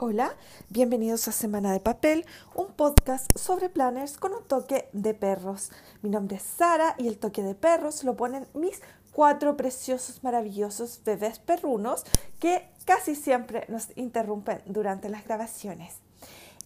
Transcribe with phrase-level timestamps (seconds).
[0.00, 0.36] Hola,
[0.68, 5.72] bienvenidos a Semana de Papel, un podcast sobre planners con un toque de perros.
[6.02, 8.80] Mi nombre es Sara y el toque de perros lo ponen mis
[9.10, 12.04] cuatro preciosos, maravillosos bebés perrunos
[12.38, 15.96] que casi siempre nos interrumpen durante las grabaciones.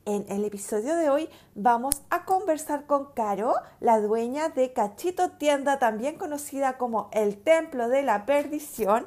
[0.04, 5.78] En el episodio de hoy vamos a conversar con Caro, la dueña de Cachito Tienda,
[5.78, 9.06] también conocida como el Templo de la Perdición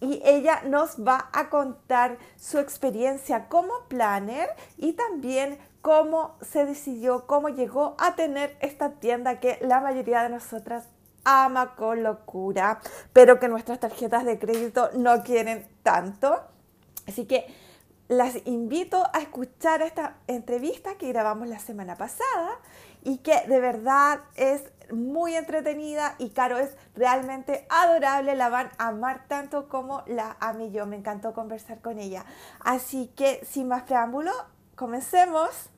[0.00, 7.26] y ella nos va a contar su experiencia como planner y también cómo se decidió,
[7.26, 10.88] cómo llegó a tener esta tienda que la mayoría de nosotras
[11.24, 12.80] ama con locura,
[13.12, 16.40] pero que nuestras tarjetas de crédito no quieren tanto.
[17.06, 17.46] Así que
[18.08, 22.58] las invito a escuchar esta entrevista que grabamos la semana pasada
[23.02, 28.88] y que de verdad es muy entretenida y Caro es realmente adorable, la van a
[28.88, 32.24] amar tanto como la amé yo, me encantó conversar con ella.
[32.60, 34.32] Así que sin más preámbulo,
[34.74, 35.70] comencemos.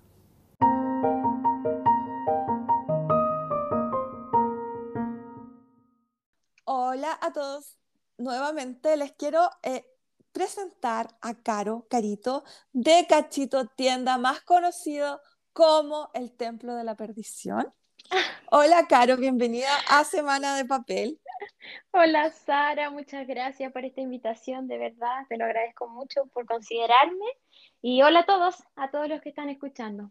[6.64, 7.78] Hola a todos,
[8.17, 9.84] nuevamente les quiero eh,
[10.33, 15.20] presentar a Caro, Carito, de Cachito Tienda, más conocido
[15.61, 17.70] como el Templo de la Perdición.
[18.50, 21.20] Hola, Caro, bienvenida a Semana de Papel.
[21.91, 27.27] Hola, Sara, muchas gracias por esta invitación, de verdad, te lo agradezco mucho por considerarme.
[27.83, 30.11] Y hola a todos, a todos los que están escuchando.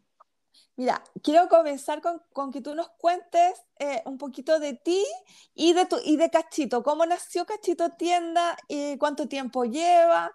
[0.76, 5.04] Mira, quiero comenzar con, que tú nos cuentes eh, un poquito de ti
[5.54, 6.84] y de, tu, y de Cachito.
[6.84, 8.56] ¿Cómo nació Cachito Tienda?
[8.68, 10.32] Y ¿Cuánto tiempo lleva?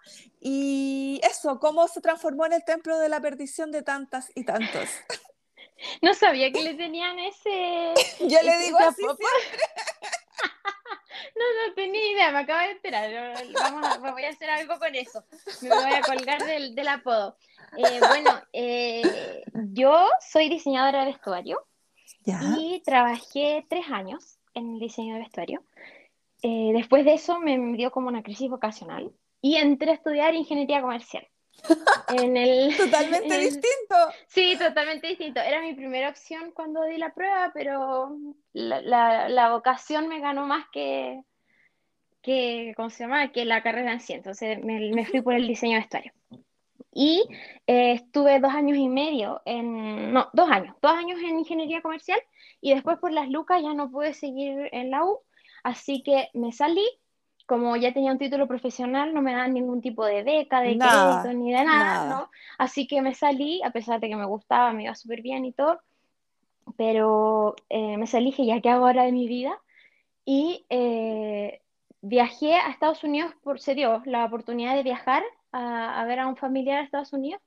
[0.47, 4.87] Y eso, ¿cómo se transformó en el templo de la perdición de tantas y tantos?
[6.01, 7.93] No sabía que le tenían ese.
[8.21, 9.11] Yo le digo así No,
[11.67, 13.35] no tenía idea, me acabo de enterar.
[13.53, 15.25] Vamos a, voy a hacer algo con eso.
[15.61, 17.35] Me voy a colgar del, del apodo.
[17.77, 21.67] Eh, bueno, eh, yo soy diseñadora de vestuario
[22.57, 25.61] y trabajé tres años en el diseño de vestuario.
[26.41, 29.11] Eh, después de eso me dio como una crisis vocacional
[29.45, 31.27] y entré a estudiar ingeniería comercial.
[32.09, 33.95] En el, totalmente distinto.
[34.27, 35.39] Sí, totalmente distinto.
[35.39, 38.17] Era mi primera opción cuando di la prueba, pero
[38.53, 41.21] la, la, vocación me ganó más que,
[42.23, 43.31] que, ¿cómo se llama?
[43.31, 44.13] que la carrera en sí.
[44.13, 46.11] Entonces me, me fui por el diseño de vestuario.
[46.91, 47.27] Y
[47.67, 52.19] eh, estuve dos años y medio en, no, dos años, dos años en ingeniería comercial
[52.61, 55.19] y después por las lucas ya no pude seguir en la U,
[55.63, 56.87] así que me salí
[57.45, 61.33] como ya tenía un título profesional, no me daban ningún tipo de beca, de crédito,
[61.33, 62.31] ni de nada, ¿no?
[62.57, 65.51] Así que me salí, a pesar de que me gustaba, me iba súper bien y
[65.51, 65.79] todo,
[66.77, 69.59] pero eh, me salí, dije, ¿ya qué hago ahora de mi vida?
[70.25, 71.61] Y eh,
[72.01, 76.35] viajé a Estados Unidos, por, se dio la oportunidad de viajar a, ver a un
[76.35, 77.41] familiar a Estados Unidos,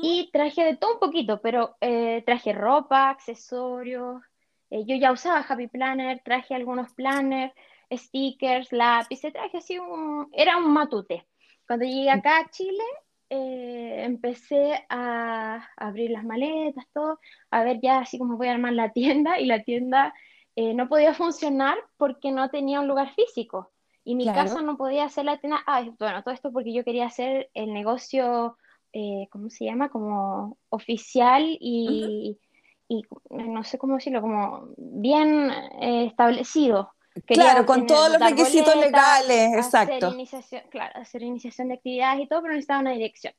[0.00, 4.22] y traje de todo un poquito, pero eh, traje ropa, accesorios,
[4.70, 7.52] yo ya usaba Happy Planner, traje algunos planners,
[7.90, 11.26] stickers, lápices, traje así un, era un matute.
[11.66, 12.84] Cuando llegué acá a Chile,
[13.30, 17.18] eh, empecé a, abrir las maletas, todo,
[17.50, 20.14] a ver ya así como voy a armar la tienda y la tienda
[20.56, 23.72] eh, no podía funcionar porque no tenía un lugar físico
[24.04, 25.62] y mi casa no podía hacer la tienda.
[25.66, 28.58] Ah, bueno, todo esto porque yo quería hacer el negocio,
[28.92, 29.88] eh, ¿cómo se llama?
[29.88, 32.38] Como oficial y,
[32.86, 36.90] y no sé cómo decirlo, como bien establecido
[37.26, 40.12] claro, con todos los requisitos legales, exacto.
[40.12, 43.34] iniciación, claro, hacer iniciación de actividades y todo, pero necesitaba una dirección.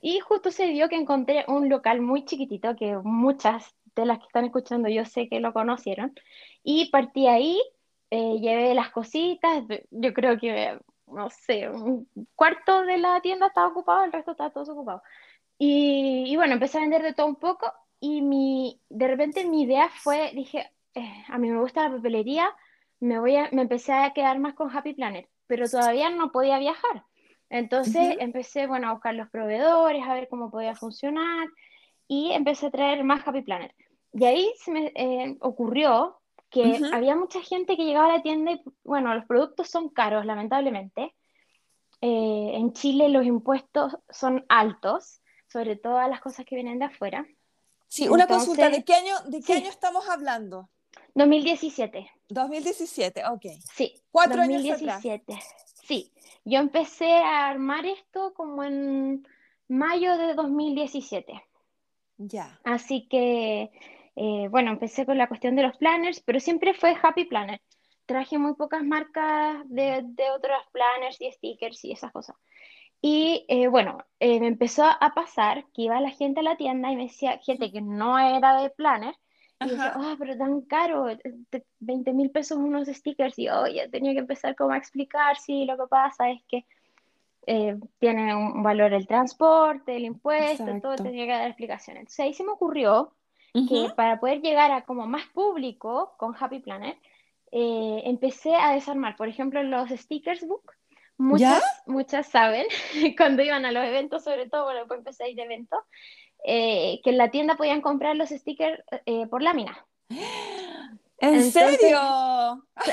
[0.00, 4.26] Y justo se dio que encontré un local muy chiquitito, que muchas de las que
[4.26, 6.14] están escuchando yo sé que lo conocieron,
[6.62, 7.60] y partí ahí,
[8.10, 13.68] eh, llevé las cositas, yo creo que, no sé, un cuarto de la tienda estaba
[13.68, 15.02] ocupado, el resto estaba todo ocupado.
[15.58, 19.62] Y, y bueno, empecé a vender de todo un poco, y mi, de repente mi
[19.62, 22.50] idea fue, dije, eh, a mí me gusta la papelería,
[23.00, 26.58] me, voy a, me empecé a quedar más con Happy Planner, pero todavía no podía
[26.58, 27.04] viajar.
[27.48, 31.48] Entonces empecé, bueno, a buscar los proveedores, a ver cómo podía funcionar
[32.06, 33.74] y empecé a traer más Happy Planner.
[34.12, 36.20] Y ahí se me eh, ocurrió
[36.50, 40.26] que había mucha gente que llegaba a la tienda y, bueno, los productos son caros,
[40.26, 41.14] lamentablemente.
[42.00, 46.86] Eh, en Chile los impuestos son altos, sobre todo a las cosas que vienen de
[46.86, 47.26] afuera.
[47.88, 50.70] Sí, una consulta, ¿de qué año, de qué año estamos hablando?
[51.14, 52.10] 2017.
[52.30, 53.46] 2017, ok.
[53.74, 53.94] Sí.
[54.10, 55.32] Cuatro 2017.
[55.32, 55.44] años
[55.84, 56.12] Sí.
[56.44, 59.26] Yo empecé a armar esto como en
[59.68, 61.42] mayo de 2017.
[62.16, 62.60] Ya.
[62.64, 63.70] Así que,
[64.16, 67.60] eh, bueno, empecé con la cuestión de los planners, pero siempre fue Happy Planner.
[68.06, 72.36] Traje muy pocas marcas de, de otros planners y stickers y esas cosas.
[73.02, 76.92] Y eh, bueno, eh, me empezó a pasar que iba la gente a la tienda
[76.92, 79.14] y me decía, gente que no era de Planner,
[79.62, 81.06] y decía, oh, pero tan caro,
[81.80, 83.38] 20 mil pesos unos stickers.
[83.38, 86.64] Y yo ya tenía que empezar como a explicar, sí, lo que pasa es que
[87.46, 91.02] eh, tiene un valor el transporte, el impuesto, todo, exacto.
[91.02, 92.00] tenía que dar explicaciones.
[92.02, 93.14] Entonces ahí se me ocurrió
[93.54, 96.96] Ujú, que para poder llegar a como más público con Happy Planet,
[97.52, 100.72] eh, empecé a desarmar, por ejemplo, los stickers book.
[101.32, 101.58] ¿Ya?
[101.58, 102.66] Muchas, muchas saben,
[103.16, 105.80] cuando iban a los eventos, sobre todo, bueno, después empecé a ir de eventos,
[106.44, 109.86] eh, que en la tienda podían comprar los stickers eh, por lámina.
[110.08, 111.98] ¿En Entonces, serio?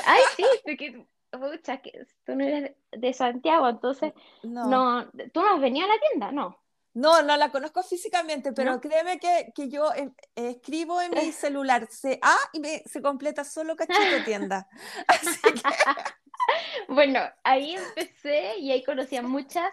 [0.04, 4.12] ay, sí, porque, pucha, que tú no eres de Santiago, entonces,
[4.42, 4.66] No.
[4.68, 6.58] no, tú no has venido a la tienda, no,
[6.94, 8.80] No, no la conozco físicamente, pero ¿no?
[8.80, 13.76] créeme que, que yo eh, escribo en mi celular CA y me, se completa solo
[13.76, 14.68] cachito tienda.
[15.08, 15.62] Así que,
[16.88, 19.70] Bueno, ahí empecé y ahí conocí a muchas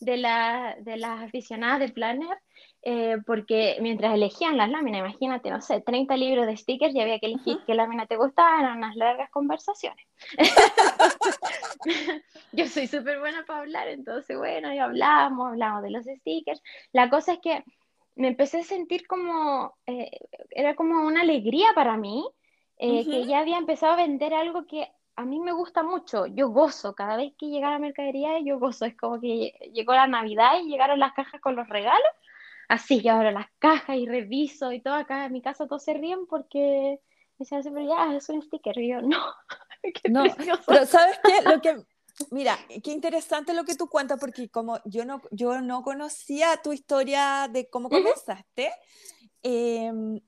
[0.00, 2.38] de, la- de las aficionadas de Planner,
[2.82, 7.20] eh, porque mientras elegían las láminas, imagínate, no sé, 30 libros de stickers y había
[7.20, 10.04] que elegir qué lámina te gustaba, eran unas largas conversaciones.
[12.52, 16.60] Yo soy súper buena para hablar, entonces, bueno, y hablamos, hablamos de los stickers.
[16.92, 17.64] La cosa es que
[18.16, 20.10] me empecé a sentir como, eh,
[20.50, 22.28] era como una alegría para mí,
[22.78, 23.10] eh, ujú.
[23.10, 26.26] que ya había empezado a vender algo que a mí me gusta mucho.
[26.26, 28.86] Yo gozo, cada vez que llega la mercadería, yo gozo.
[28.86, 32.10] Es como que llegó la Navidad y llegaron las cajas con los regalos.
[32.72, 34.94] Así, yo abro las cajas y reviso y todo.
[34.94, 37.00] Acá en mi casa todos se ríen porque
[37.38, 38.78] me dicen siempre, ya, es un sticker.
[38.78, 39.18] Y yo, no,
[39.82, 40.62] qué No, precioso.
[40.66, 41.42] pero ¿sabes qué?
[41.50, 41.76] Lo que,
[42.30, 46.72] mira, qué interesante lo que tú cuentas, porque como yo no, yo no conocía tu
[46.72, 48.72] historia de cómo comenzaste,
[49.42, 50.18] em,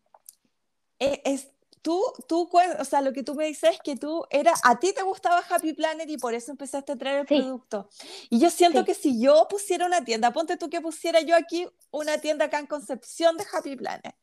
[0.98, 1.50] e- es,
[1.84, 2.50] tú, tú,
[2.80, 5.42] o sea, lo que tú me dices es que tú era, a ti te gustaba
[5.48, 7.88] Happy Planet y por eso empezaste a traer el Sí, producto.
[8.30, 8.86] Y yo siento sí.
[8.86, 12.58] que si yo pusiera una tienda, ponte tú que pusiera yo aquí una tienda acá
[12.58, 14.16] en Concepción de Happy Planet,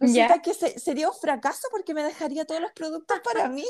[0.00, 0.42] resulta Ya.
[0.42, 3.64] que se- sería un fracaso porque me dejaría todos los productos para mí.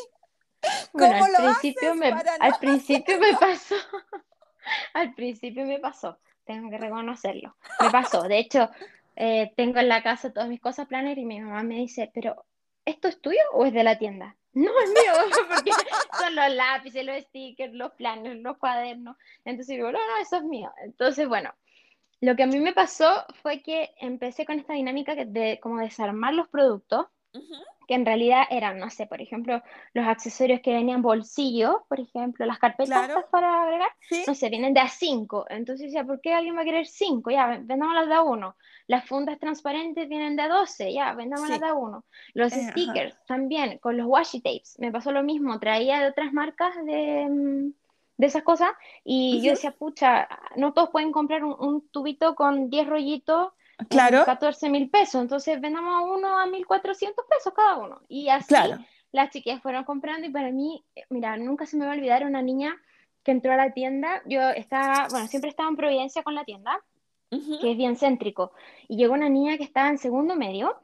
[0.92, 3.74] Bueno, ¿Cómo al lo principio haces me, para no al principio me pasó,
[4.94, 8.22] al principio me pasó, tengo que reconocerlo, me pasó.
[8.24, 8.70] De hecho,
[9.16, 12.44] eh, tengo en la casa todas mis cosas planner y mi mamá me dice, pero
[12.84, 14.36] ¿esto es tuyo o es de la tienda?
[14.52, 15.12] No, es mío,
[15.50, 15.72] porque
[16.18, 19.16] son los lápices, los stickers, los planners, los cuadernos.
[19.44, 20.72] Entonces digo, no, no, eso es mío.
[20.84, 21.52] Entonces, bueno,
[22.20, 26.34] lo que a mí me pasó fue que empecé con esta dinámica de como desarmar
[26.34, 29.62] los productos Ujú, que en realidad eran, no sé, por ejemplo,
[29.94, 34.48] los accesorios que venían bolsillos, por ejemplo, las carpetas Claro, para agregar, sí, no sé,
[34.50, 35.46] vienen de a 5.
[35.48, 37.30] Entonces decía, ¿por qué alguien va a querer 5?
[37.30, 38.56] Ya, ven- vendámoslas de a uno.
[38.86, 42.04] Las fundas transparentes vienen de a 12, ya, vendámoslas de sí, a uno.
[42.34, 46.08] Los eh, ajá, stickers también, con los washi tapes, me pasó lo mismo, traía de
[46.08, 47.72] otras marcas de, mm,
[48.16, 48.70] de esas cosas
[49.04, 53.52] y yo decía, pucha, no todos pueden comprar un, un tubito con 10 rollitos
[53.88, 55.20] claro, 14 mil pesos.
[55.20, 58.00] Entonces vendamos uno a 1.400 pesos cada uno.
[58.08, 58.78] Y así claro,
[59.12, 62.24] las chiquillas fueron comprando y para mí, eh, mira, nunca se me va a olvidar
[62.24, 62.76] una niña
[63.22, 64.22] que entró a la tienda.
[64.26, 66.82] Yo estaba, bueno, siempre estaba en Providencia con la tienda,
[67.30, 68.52] que es bien céntrico.
[68.88, 70.76] Y llegó una niña que estaba en segundo medio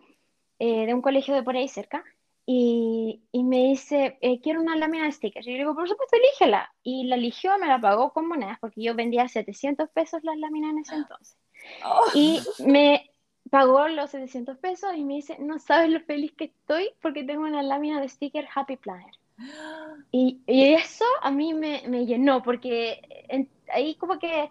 [0.59, 2.05] eh, de un colegio de por ahí cerca.
[2.47, 5.47] Y, y me dice, eh, quiero una lámina de stickers.
[5.47, 6.73] Y yo le digo, por supuesto, elígela.
[6.83, 10.71] Y la eligió, me la pagó con monedas, porque yo vendía 700 pesos las láminas
[10.71, 11.37] en ese entonces.
[11.85, 13.11] Oh, Y me
[13.51, 17.43] pagó los 700 pesos y me dice, no sabes lo feliz que estoy porque tengo
[17.43, 19.15] una lámina de sticker Happy Planner.
[20.13, 24.51] Y, y eso a mí me, me llenó porque en- ahí como que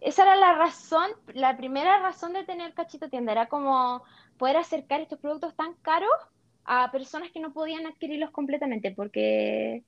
[0.00, 4.02] esa era la razón, la primera razón de tener Cachito Tienda, era como
[4.38, 6.10] poder acercar estos productos tan caros
[6.64, 9.84] a personas que no podían adquirirlos completamente porque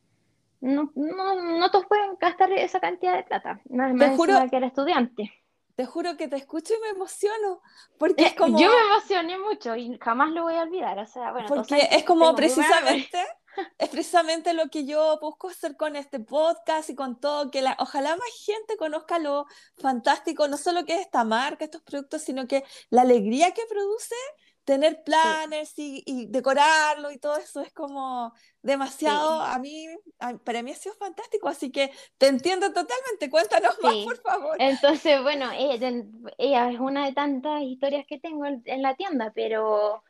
[0.60, 4.56] no, no, no todos pueden gastar esa cantidad de plata, nada te más juro, que
[4.56, 5.32] era estudiante.
[5.80, 7.62] Te juro que te escucho y me emociono,
[7.96, 10.98] porque es Eh, yo me como, emocioné mucho y jamás lo voy a olvidar.
[10.98, 13.18] O sea, bueno, porque que es como precisamente,
[13.78, 17.76] es precisamente lo que yo busco hacer con este podcast y con todo, que la,
[17.78, 19.46] ojalá más gente conozca lo
[19.78, 24.16] fantástico, no solo que es esta marca, estos productos, sino que la alegría que produce
[24.64, 29.86] tener Sí, planners y, y decorarlo y todo eso es como demasiado, sí, a mí,
[30.20, 34.58] a- para mí ha sido fantástico, así que te entiendo totalmente, cuéntanos más, por favor.
[34.58, 40.02] Entonces, bueno, ella, es una de tantas historias que tengo en, en la tienda, pero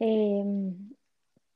[0.00, 0.42] eh,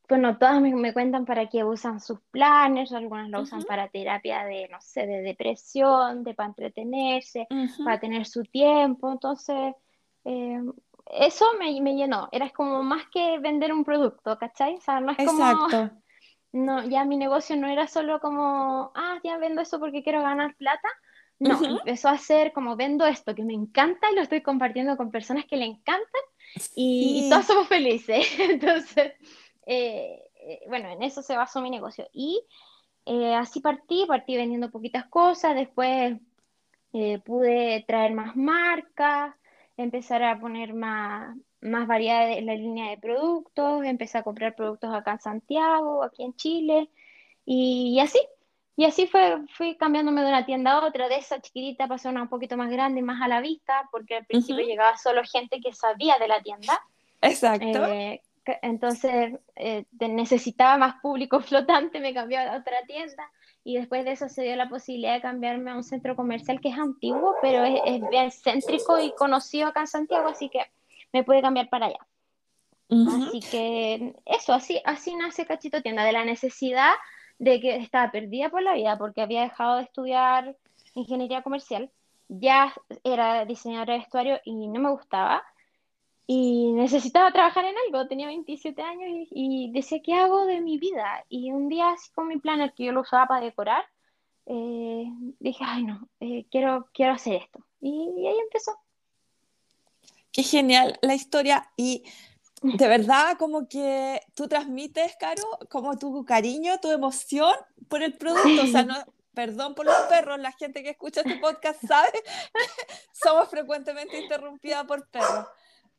[0.08, 4.44] bueno, todas me, me cuentan para qué usan sus planners, algunas lo usan para terapia
[4.44, 7.48] de, no sé, de depresión, de para entretenerse,
[7.82, 9.10] para tener su tiempo.
[9.12, 9.74] Entonces,
[10.24, 10.60] eh,
[11.06, 12.28] eso me, me llenó.
[12.32, 14.76] Era como más que vender un producto, ¿cachai?
[14.76, 15.90] O sea, no es como Exacto,
[16.52, 20.54] No, ya mi negocio no era solo como, ah, ya vendo eso porque quiero ganar
[20.56, 20.88] plata.
[21.40, 25.10] no, empezó a hacer como vendo esto que me encanta y lo estoy compartiendo con
[25.10, 26.22] personas que le encantan
[26.74, 28.26] y, todos somos felices.
[28.38, 29.12] Entonces,
[29.66, 32.08] eh, eh, bueno, en eso se basó mi negocio.
[32.12, 32.44] Y
[33.06, 36.16] eh, así partí, partí vendiendo poquitas cosas, después
[37.24, 39.34] pude traer más marcas,
[39.76, 44.94] empezar a poner más, más variedad en la línea de productos, empecé a comprar productos
[44.94, 46.90] acá en Santiago, aquí en Chile,
[47.44, 48.18] y así,
[48.76, 52.12] y así fue, fui cambiándome de una tienda a otra, de esa chiquitita pasó a
[52.12, 55.60] una un poquito más grande, más a la vista, porque al principio llegaba solo gente
[55.60, 56.80] que sabía de la tienda.
[57.20, 57.86] Exacto.
[57.86, 58.22] Eh,
[58.62, 63.30] entonces eh, necesitaba más público flotante, me cambié a otra tienda
[63.64, 66.68] y después de eso se dio la posibilidad de cambiarme a un centro comercial que
[66.68, 70.60] es antiguo, pero es, es bien céntrico y conocido acá en Santiago, así que
[71.12, 71.98] me pude cambiar para allá.
[72.90, 76.92] Así que eso, así, así nace Cachito Tienda, de la necesidad
[77.38, 80.56] de que estaba perdida por la vida porque había dejado de estudiar
[80.94, 81.90] ingeniería comercial,
[82.28, 85.42] ya era diseñadora de vestuario y no me gustaba
[86.26, 91.24] y necesitaba trabajar en algo, tenía 27 años y, decía, ¿qué hago de mi vida?
[91.28, 93.84] Y un día, así con mi planner que yo lo usaba para decorar,
[94.46, 95.06] eh,
[95.38, 97.64] dije, ay no, eh, quiero, quiero hacer esto.
[97.80, 98.78] Y, y ahí empezó.
[100.32, 102.04] Qué genial la historia y
[102.62, 107.52] de verdad como que tú transmites, Caro, como tu cariño, tu emoción
[107.88, 108.62] por el producto.
[108.62, 108.96] O sea, no,
[109.34, 112.20] perdón por los perros, la gente que escucha este podcast sabe que
[113.12, 115.46] somos frecuentemente interrumpidas por perros.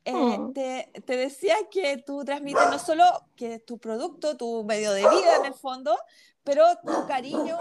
[0.08, 0.52] Eh, oh.
[0.54, 5.36] te, te, decía que tú transmites no solo que tu producto, tu medio de vida
[5.40, 5.98] en el fondo,
[6.44, 7.58] pero tu cariño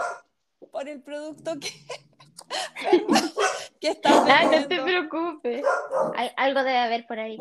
[0.72, 1.72] por el producto que,
[3.82, 5.66] ¿Qué estás ah, no te preocupes.
[6.38, 7.38] algo debe haber por ahí.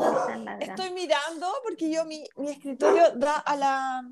[0.60, 4.10] Estoy mirando porque yo mi, mi, escritorio da a la,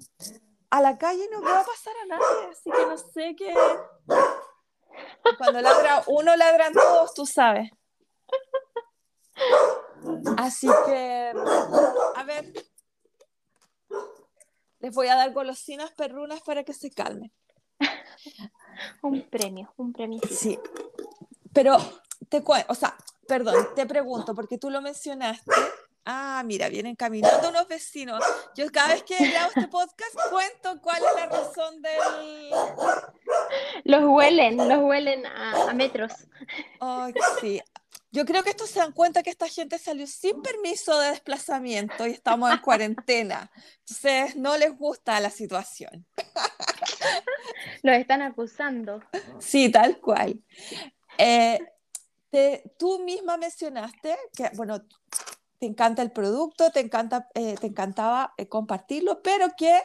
[0.70, 3.54] a la calle y no puedo pasar a nadie, así que no sé qué.
[5.38, 7.70] Cuando ladra uno, ladran todos, tú sabes.
[10.36, 11.32] Así que,
[12.16, 12.52] a ver,
[14.80, 17.32] les voy a dar golosinas perrunas para que se calmen.
[19.02, 20.20] un premio, un premio.
[20.30, 20.58] Sí,
[21.52, 21.76] pero
[22.28, 25.52] te o sea, perdón, te pregunto, porque tú lo mencionaste.
[26.04, 28.24] Ah, mira, vienen caminando unos vecinos.
[28.56, 32.50] Yo cada vez que grabo este podcast cuento cuál es la razón del...
[33.84, 36.12] Los huelen, los huelen a, metros.
[36.80, 37.62] Ay, sí.
[38.12, 42.06] Yo creo que estos se dan cuenta que esta gente salió sin permiso de desplazamiento
[42.06, 43.50] y estamos en cuarentena.
[43.80, 46.06] Entonces, no les gusta la situación.
[47.82, 49.00] Los están acusando.
[49.38, 50.42] Sí, tal cual.
[51.16, 51.58] Eh,
[52.78, 54.82] tú misma mencionaste que, bueno,
[55.58, 59.80] te encanta el producto, te, encanta, eh, te encantaba eh, compartirlo, pero que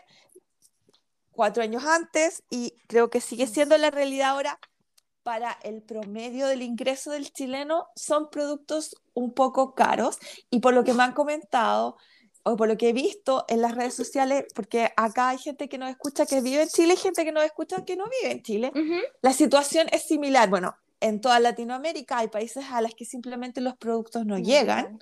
[1.32, 4.60] cuatro años antes, y creo que sigue siendo la realidad ahora,
[5.28, 10.20] para el promedio del ingreso del chileno son productos un poco caros
[10.50, 11.98] y por lo que me han comentado,
[12.44, 15.78] o por lo que he visto en las redes sociales, porque acá hay gente que
[15.78, 18.42] nos escucha que vive en Chile y gente que nos escucha que no vive en
[18.42, 18.72] Chile,
[19.22, 20.50] la situación es similar.
[20.50, 24.98] Bueno, en toda Latinoamérica hay países a los que simplemente los productos no llegan.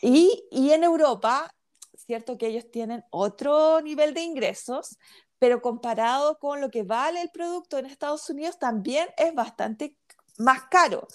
[0.00, 1.52] Y, y en Europa,
[1.96, 4.96] cierto que ellos tienen otro nivel de ingresos,
[5.40, 9.96] pero comparado con lo que vale el producto en Estados Unidos también es bastante
[10.36, 11.08] más caro.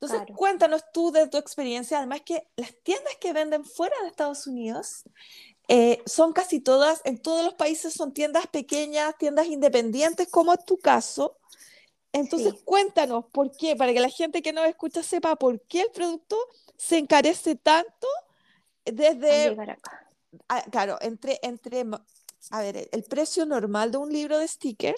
[0.00, 4.46] Entonces, cuéntanos tú de tu experiencia, además que las tiendas que venden fuera de Estados
[4.46, 5.04] Unidos
[5.68, 10.64] eh, son casi todas, en todos los países son tiendas pequeñas, tiendas independientes, como es
[10.64, 11.36] tu caso.
[12.12, 15.90] Entonces, cuéntanos por qué, para que la gente que nos escucha sepa por qué el
[15.90, 16.38] producto
[16.78, 18.06] se encarece tanto
[18.86, 19.54] desde...
[20.70, 21.84] claro, entre, entre,
[22.50, 24.94] a ver, el precio normal de un libro de sticker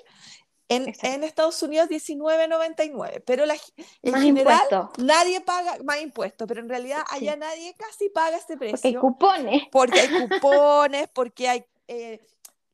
[0.69, 3.57] en, Estados Unidos 19.99, pero la,
[4.03, 4.61] en general
[4.99, 8.77] nadie paga más impuestos, pero en realidad allá nadie casi paga este precio.
[8.77, 9.63] Porque hay cupones.
[9.73, 12.21] Porque hay cupones, porque hay eh,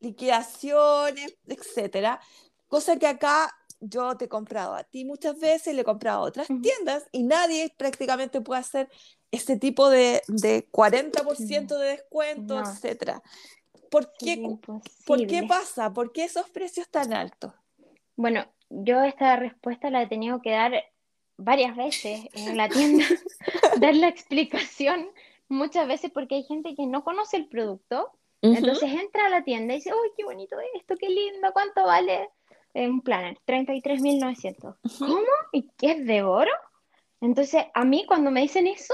[0.00, 2.21] liquidaciones, etcétera.
[2.66, 6.26] Cosa que acá yo te he comprado a ti muchas veces, le he comprado a
[6.26, 8.88] otras tiendas y nadie prácticamente puede hacer
[9.31, 13.23] ese tipo de, de 40% de descuento, etcétera.
[13.94, 14.10] ¿Por
[15.06, 15.92] ¿Por qué pasa?
[15.92, 17.52] ¿Por qué esos precios tan altos?
[18.16, 20.72] Bueno, yo esta respuesta la he tenido que dar
[21.36, 23.04] varias veces en la tienda,
[23.80, 25.06] dar la explicación
[25.48, 28.10] muchas veces porque hay gente que no conoce el producto,
[28.42, 31.52] entonces entra a la tienda y dice, ¡ay, qué bonito esto, qué lindo!
[31.52, 32.28] ¿Cuánto vale
[32.74, 33.38] un planner?
[33.46, 34.76] 33.900.
[34.98, 35.24] ¿Cómo?
[35.52, 36.50] ¿Y qué es de oro?
[37.20, 38.92] Entonces, a mí cuando me dicen eso,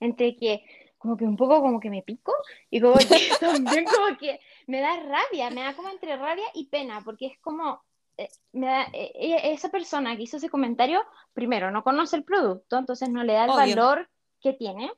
[0.00, 0.64] entre que
[1.00, 2.32] como que un poco como que me pico
[2.68, 3.06] y como que
[3.40, 7.38] también como que me da rabia, me da como entre rabia y pena, porque es
[7.38, 7.82] como
[8.18, 11.02] eh, eh, esa persona que hizo ese comentario,
[11.32, 14.10] primero, no conoce el producto, entonces no le da el valor
[14.42, 14.92] que tiene.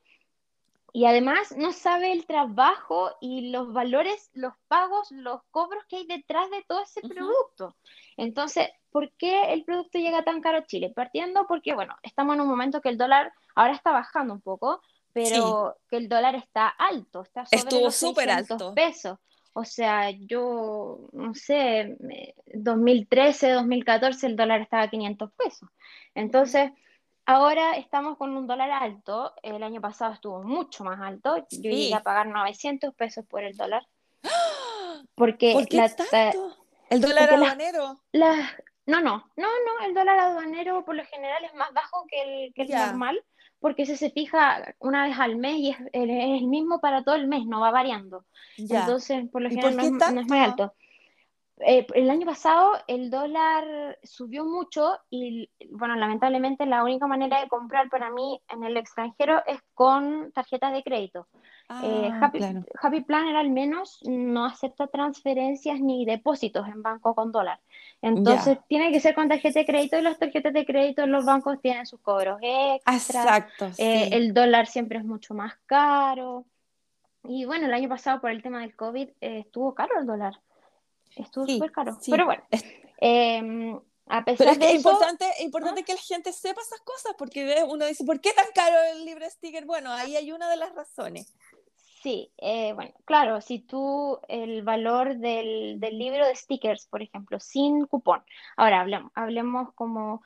[0.95, 6.05] Y además no sabe el trabajo y los valores, los pagos, los cobros que hay
[6.05, 7.75] detrás de todo ese producto.
[8.15, 10.91] Entonces, ¿por qué el producto llega tan caro a Chile?
[10.93, 14.81] Partiendo porque, bueno, estamos en un momento que el dólar ahora está bajando un poco,
[15.13, 18.73] pero que el dólar está alto, está sobre Estuvo súper alto.
[18.73, 19.19] pesos.
[19.53, 21.95] O sea, yo, no sé,
[22.53, 25.69] 2013, 2014 el dólar estaba a 500 pesos.
[26.15, 26.71] Entonces,
[27.25, 29.33] ahora estamos con un dólar alto.
[29.43, 31.37] El año pasado estuvo mucho más alto.
[31.51, 33.87] Yo llegué a pagar 900 pesos por el dólar.
[35.15, 36.55] Porque ¿Por qué tanto?
[36.89, 37.99] ¿El dólar aduanero?
[38.85, 42.53] No, no, no, no, el dólar aduanero por lo general es más bajo que el,
[42.53, 43.23] que el normal
[43.63, 47.29] porque ese se fija una vez al mes y es, el mismo para todo el
[47.29, 48.25] mes, no va variando.
[48.57, 50.73] Entonces, por lo general no, es, muy alto.
[51.59, 57.47] Eh, el año pasado el dólar subió mucho y, bueno, lamentablemente la única manera de
[57.47, 61.29] comprar para mí en el extranjero es con tarjetas de crédito.
[61.83, 62.39] Eh, ah, Happy,
[62.81, 67.61] Happy, Planner al menos no acepta transferencias ni depósitos en banco con dólar.
[68.03, 71.23] Entonces tiene que ser con tarjeta de crédito y las tarjetas de crédito en los
[71.23, 73.21] bancos tienen sus cobros extra.
[73.21, 73.71] Exacto.
[73.77, 76.45] Eh, el dólar siempre es mucho más caro.
[77.23, 80.33] Y bueno, el año pasado por el tema del COVID eh, estuvo caro el dólar.
[81.15, 81.97] Estuvo súper caro.
[82.05, 82.43] Pero bueno,
[82.97, 87.63] em, a pesar es de es importante, importante que la gente sepa esas cosas porque
[87.69, 89.63] uno dice, ¿por qué tan caro el libre sticker?
[89.63, 91.33] Bueno, ahí hay una de las razones.
[92.03, 97.85] Sí, eh, bueno, claro, si tú el valor del, libro de stickers, por ejemplo, sin
[97.85, 98.21] cupón.
[98.57, 100.21] Ahora hablemos, hablemos como,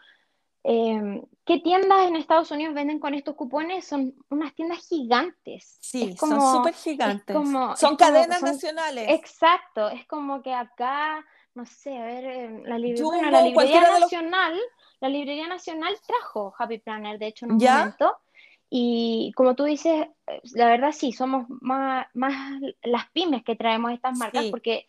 [0.63, 3.85] em, ¿qué tiendas en Estados Unidos venden con estos cupones?
[3.85, 5.77] Son unas tiendas gigantes.
[5.79, 7.37] Sí, son súper gigantes.
[7.75, 9.09] son cadenas nacionales.
[9.09, 14.59] Exacto, es como que acá, no sé, a ver, em, la, la librería nacional,
[14.99, 18.17] la librería nacional trajo Happy Planner, de hecho, en un momento
[18.69, 20.07] y como tú dices,
[20.53, 24.87] la verdad sí, somos más, más las pymes que traemos estas marcas porque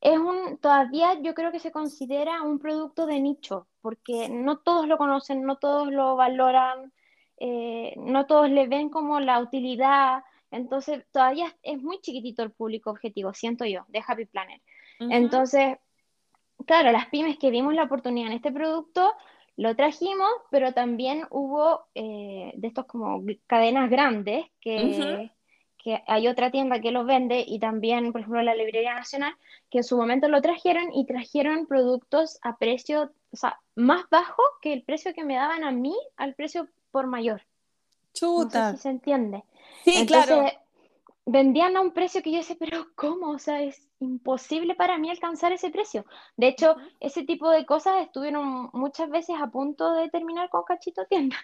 [0.00, 4.88] es un, todavía yo creo que se considera un producto de nicho, porque no todos
[4.88, 6.92] lo conocen, no todos lo valoran,
[7.36, 12.90] eh, no todos le ven como la utilidad, entonces todavía es muy chiquitito el público
[12.90, 14.60] objetivo, siento yo, de Happy Planner.
[14.98, 15.78] Entonces,
[16.66, 19.12] claro, las pymes que vimos la oportunidad en este producto,
[19.56, 25.30] lo trajimos, pero también hubo eh, de estos como cadenas grandes que,
[25.78, 29.34] que, hay otra tienda que los vende y también, por ejemplo, la Librería Nacional,
[29.70, 34.42] que en su momento lo trajeron y trajeron productos a precio, o sea, más bajo
[34.60, 37.42] que el precio que me daban a mí al precio por mayor.
[38.14, 38.64] Chuta.
[38.64, 39.44] No sé si se entiende.
[39.84, 40.46] Sí, claro
[41.24, 43.30] vendían a un precio que yo decía, pero ¿cómo?
[43.30, 46.04] O sea, es imposible para mí alcanzar ese precio.
[46.36, 51.04] De hecho, ese tipo de cosas estuvieron muchas veces a punto de terminar con Cachito
[51.06, 51.36] Tienda.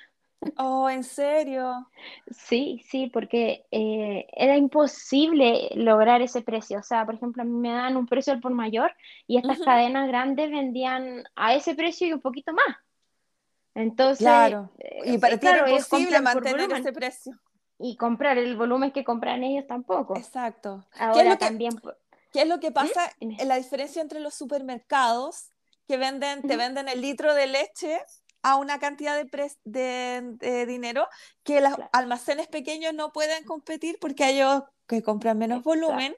[0.57, 1.89] Oh, ¿en serio?
[2.31, 6.79] Sí, sí, porque eh, era imposible lograr ese precio.
[6.79, 8.93] O sea, por ejemplo, a mí me dan un precio al por mayor
[9.27, 12.77] y estas cadenas grandes vendían a ese precio y un poquito más.
[13.75, 14.71] Entonces, claro.
[15.05, 17.39] Y eh, para ti era imposible mantener ese precio
[17.79, 20.17] y comprar el volumen que compran ellos tampoco.
[20.17, 20.85] Exacto.
[20.99, 21.77] Ahora ¿Qué es lo también.
[21.77, 21.91] Que,
[22.33, 23.11] ¿Qué es lo que pasa?
[23.21, 25.53] en La diferencia entre los supermercados
[25.87, 28.01] que venden, te venden el litro de leche
[28.43, 31.09] a una cantidad de, de, dinero
[31.43, 36.15] que los almacenes pequeños no pueden competir porque ellos que compran menos volumen.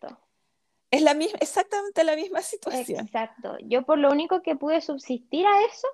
[0.90, 3.06] Es la misma, exactamente la misma situación.
[3.06, 3.56] Exacto.
[3.60, 5.88] Yo por lo único que pude subsistir a eso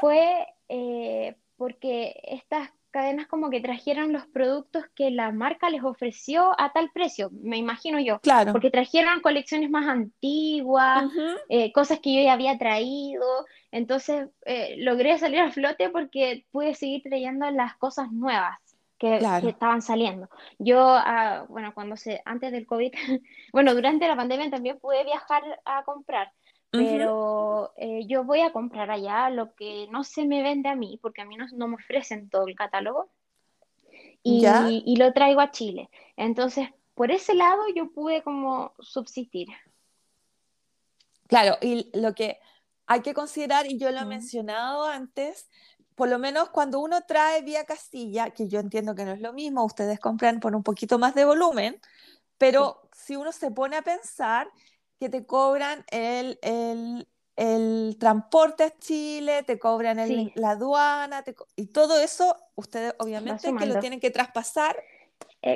[0.00, 6.58] fue eh, porque estas cadenas como que trajeron los productos que la marca les ofreció
[6.58, 8.20] a tal precio, me imagino yo.
[8.20, 8.52] Claro.
[8.52, 11.04] Porque trajeron colecciones más antiguas,
[11.50, 13.26] eh, cosas que yo ya había traído.
[13.70, 18.56] Entonces eh, logré salir a flote porque pude seguir trayendo las cosas nuevas.
[18.98, 20.30] Que, estaban saliendo.
[20.58, 22.94] Yo, ah, bueno, cuando se, antes del COVID,
[23.52, 26.32] bueno, durante la pandemia también pude viajar a comprar,
[26.70, 30.98] pero eh, yo voy a comprar allá lo que no se me vende a mí,
[31.00, 33.10] porque a mí no, me ofrecen todo el catálogo,
[34.22, 34.44] y,
[34.84, 35.88] y, lo traigo a Chile.
[36.16, 39.46] Entonces, por ese lado yo pude como subsistir.
[41.28, 42.40] Claro, y lo que
[42.86, 45.48] hay que considerar, y yo lo he mencionado antes,
[45.94, 49.32] por lo menos cuando uno trae vía Castilla, que yo entiendo que no es lo
[49.32, 51.80] mismo, ustedes compran por un poquito más de volumen,
[52.38, 54.48] pero si uno se pone a pensar,
[54.98, 59.98] que te cobran el, el, el transporte a Chile, te cobran
[60.34, 64.76] la aduana, y todo eso, ustedes obviamente que lo tienen que traspasar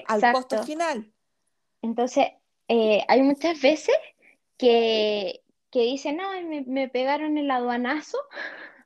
[0.07, 1.13] al costo final.
[1.83, 2.27] Entonces,
[2.69, 3.97] eh, hay muchas veces
[4.57, 8.19] que, que dicen, no, me, me pegaron el aduanazo.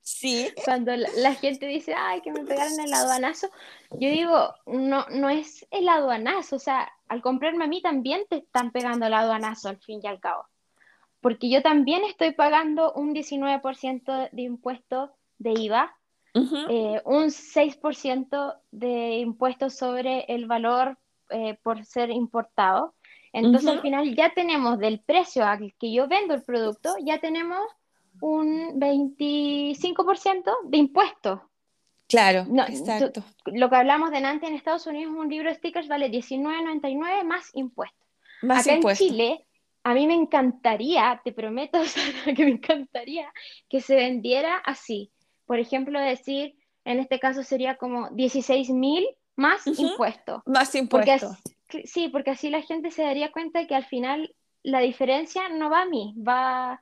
[0.04, 0.52] Sí.
[0.66, 3.48] Cuando la, la gente dice, ay, que me pegaron el aduanazo,
[3.92, 8.36] yo digo, no, no es el aduanazo, o sea, al comprarme a mí también te
[8.36, 10.44] están pegando el aduanazo al fin y al cabo.
[11.22, 15.96] Porque yo también estoy pagando un 19% de impuesto de IVA,
[16.34, 16.56] Ujú.
[16.68, 20.98] eh, un 6% de impuestos sobre el valor
[21.30, 22.92] eh, por ser importado.
[23.32, 23.76] Entonces Ujú.
[23.76, 27.62] al final ya tenemos del precio al que yo vendo el producto, ya tenemos
[28.20, 31.40] un 25% de impuestos.
[32.08, 33.24] Claro, No, exacto.
[33.46, 37.50] Lo que hablamos de antes en Estados Unidos, un libro de stickers vale $19.99 más
[37.54, 38.06] impuestos.
[38.42, 39.06] Más Acá impuestos.
[39.06, 39.46] en Chile,
[39.84, 41.80] a mí me encantaría, te prometo,
[42.36, 43.32] que me encantaría
[43.68, 45.10] que se vendiera así.
[45.46, 49.82] Por ejemplo, decir, en este caso sería como 16 mil más Ujú.
[49.88, 50.42] impuestos.
[50.46, 51.36] Más impuestos.
[51.84, 55.82] sí, porque así la gente se daría cuenta que al final la diferencia no va
[55.82, 56.80] a mí, va,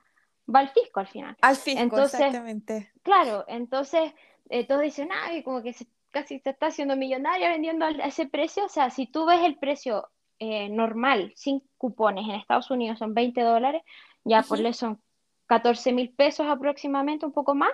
[0.53, 1.35] va al fisco al final.
[1.41, 2.91] Al fisco, Entonces- exactamente.
[3.03, 4.13] Claro, entonces
[4.49, 8.27] eh, todos dicen, ay, como que se- casi se está haciendo millonaria vendiendo a ese
[8.27, 8.65] precio.
[8.65, 13.13] O sea, si tú ves el precio eh, normal, sin cupones, en Estados Unidos son
[13.13, 13.81] 20 dólares,
[14.25, 15.01] ya por le son
[15.47, 17.71] 14 mil pesos aproximadamente, un poco más.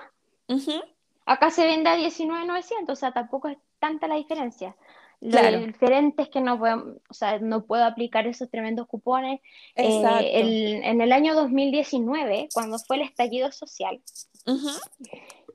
[1.25, 4.75] Acá se vende a 19.900, o sea, tampoco es tanta la diferencia.
[5.21, 5.59] Lo Claro.
[5.59, 9.41] diferente es que no puedo, o sea, no puedo aplicar esos tremendos cupones.
[9.75, 10.25] Eh, Exacto.
[10.31, 14.01] el- en el año 2019, cuando fue el estallido social,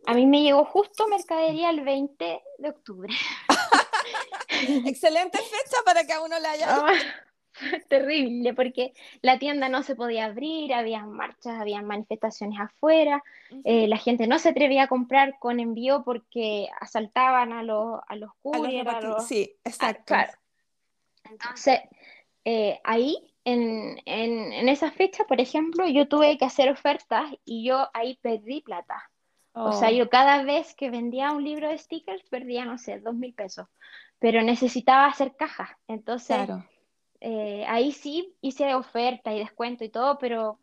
[0.06, 3.14] a mí me llegó justo mercadería el 20 de octubre.
[4.86, 6.66] Excelente fecha para que a uno la haya.
[7.88, 13.22] Terrible, porque la tienda no se podía abrir, había marchas, había manifestaciones afuera,
[13.64, 18.16] eh, la gente no se atrevía a comprar con envío porque asaltaban a los, a
[18.16, 20.04] los A los a Sí, exacto.
[20.06, 20.32] claro.
[21.24, 21.80] Entonces,
[22.44, 27.64] eh, ahí, en, en, en esa fecha, por ejemplo, yo tuve que hacer ofertas y
[27.64, 29.10] yo ahí perdí plata.
[29.52, 32.98] O sea, Oh, yo cada vez que vendía un libro de stickers perdía, no sé,
[32.98, 33.68] dos mil pesos,
[34.18, 35.70] pero necesitaba hacer cajas.
[35.86, 36.64] Entonces, claro.
[37.26, 40.58] Eh, ahí sí hice oferta y descuento y todo, pero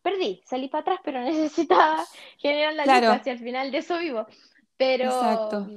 [0.00, 2.02] perdí, salí para atrás, pero necesitaba
[2.38, 3.08] generar la Claro.
[3.08, 4.26] lucas y al final de eso vivo.
[4.78, 5.68] Pero, Exacto.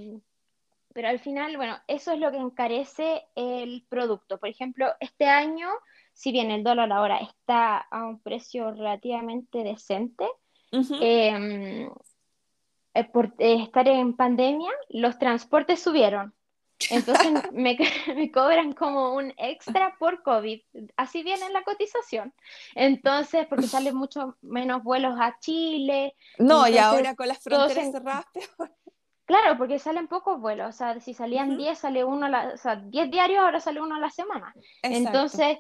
[0.94, 4.38] pero al final, bueno, eso es lo que encarece el producto.
[4.38, 5.68] Por ejemplo, este año,
[6.14, 10.26] si bien el dólar ahora está a un precio relativamente decente,
[11.02, 11.90] eh,
[13.12, 16.34] por eh, estar en pandemia, los transportes subieron.
[16.90, 17.78] Entonces me,
[18.16, 20.62] me cobran como un extra por COVID.
[20.98, 22.34] Así viene en la cotización.
[22.76, 26.16] Entonces, porque salen mucho menos vuelos a Chile.
[26.38, 28.72] No, y ahora con las fronteras en- cerradas, peor.
[29.26, 30.70] Claro, porque salen pocos vuelos.
[30.70, 31.60] O sea, si salían Ujú.
[31.60, 34.52] 10, sale uno a la, o sea, 10 diarios, ahora sale uno a la semana.
[34.82, 34.90] Exacto.
[34.98, 35.58] Entonces,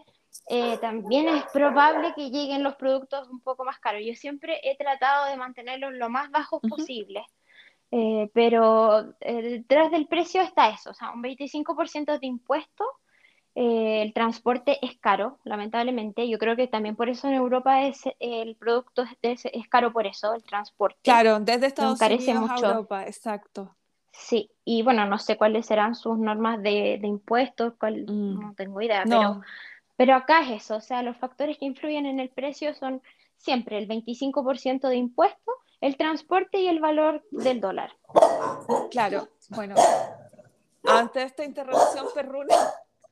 [0.50, 4.02] eh, también es probable que lleguen los productos un poco más caros.
[4.04, 6.78] Yo siempre he tratado de mantenerlos lo más bajos Ujú.
[6.78, 7.24] posible,
[7.92, 12.86] eh, pero eh, detrás del precio está eso, o sea, un 25% de impuesto.
[13.56, 16.30] eh, el transporte es caro, lamentablemente.
[16.30, 20.08] Yo creo que también por eso en Europa es, el producto es, es caro por
[20.08, 21.00] eso, el transporte.
[21.04, 22.58] Claro, desde Estados Unidos a mucho.
[22.58, 23.76] Europa, exacto.
[24.12, 28.40] Sí, y bueno, no sé cuáles serán sus normas de, de impuestos, cuál- Mm.
[28.40, 29.42] no tengo idea, pero No,
[29.98, 33.02] pero acá es eso, o sea, los factores que influyen en el precio son
[33.38, 37.96] siempre el 25% de impuesto, el transporte y el valor del dólar.
[38.92, 39.30] claro.
[39.50, 39.76] Bueno,
[40.86, 42.56] antes de esta interrupción perruna.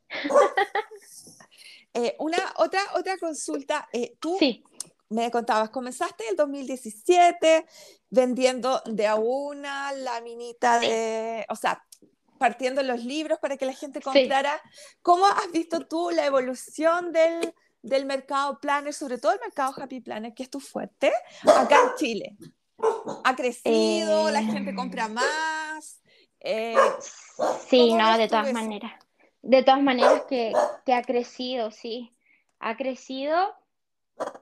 [1.93, 3.87] eh, una otra, otra consulta.
[3.91, 4.63] eh, tú Sí,
[5.09, 7.65] me contabas, comenzaste el 2017
[8.09, 11.83] vendiendo de a una laminita de, o sea,
[12.37, 14.03] partiendo los libros para que la gente Sí.
[14.03, 14.61] comprara.
[15.01, 20.01] ¿Cómo has visto tú la evolución del, del mercado planner, sobre todo el mercado Happy
[20.01, 21.11] Planner, que es tu fuerte,
[21.43, 22.37] acá en Chile?
[23.23, 24.29] ¿Ha crecido?
[24.31, 26.01] ¿La Eh, gente compra más?
[26.39, 26.75] Eh,
[27.67, 28.93] sí, ¿Cómo no, de todas maneras.
[29.41, 30.53] De todas maneras que,
[30.85, 32.13] que ha crecido, sí.
[32.59, 33.53] Ha crecido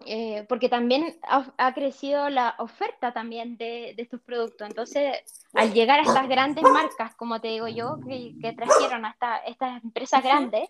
[0.05, 4.67] eh, porque también ha, ha crecido la oferta también de, de estos productos.
[4.67, 5.17] Entonces,
[5.53, 9.37] al llegar a estas grandes marcas, como te digo yo, que, que trajeron a esta-
[9.39, 10.69] estas empresas grandes,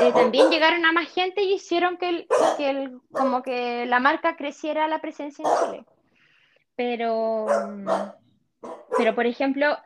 [0.00, 3.98] eh, también llegaron a más gente y hicieron que, el, que el- como que la
[4.00, 5.84] marca creciera la presencia en Chile.
[6.78, 7.44] Pero,
[8.96, 9.76] pero por ejemplo,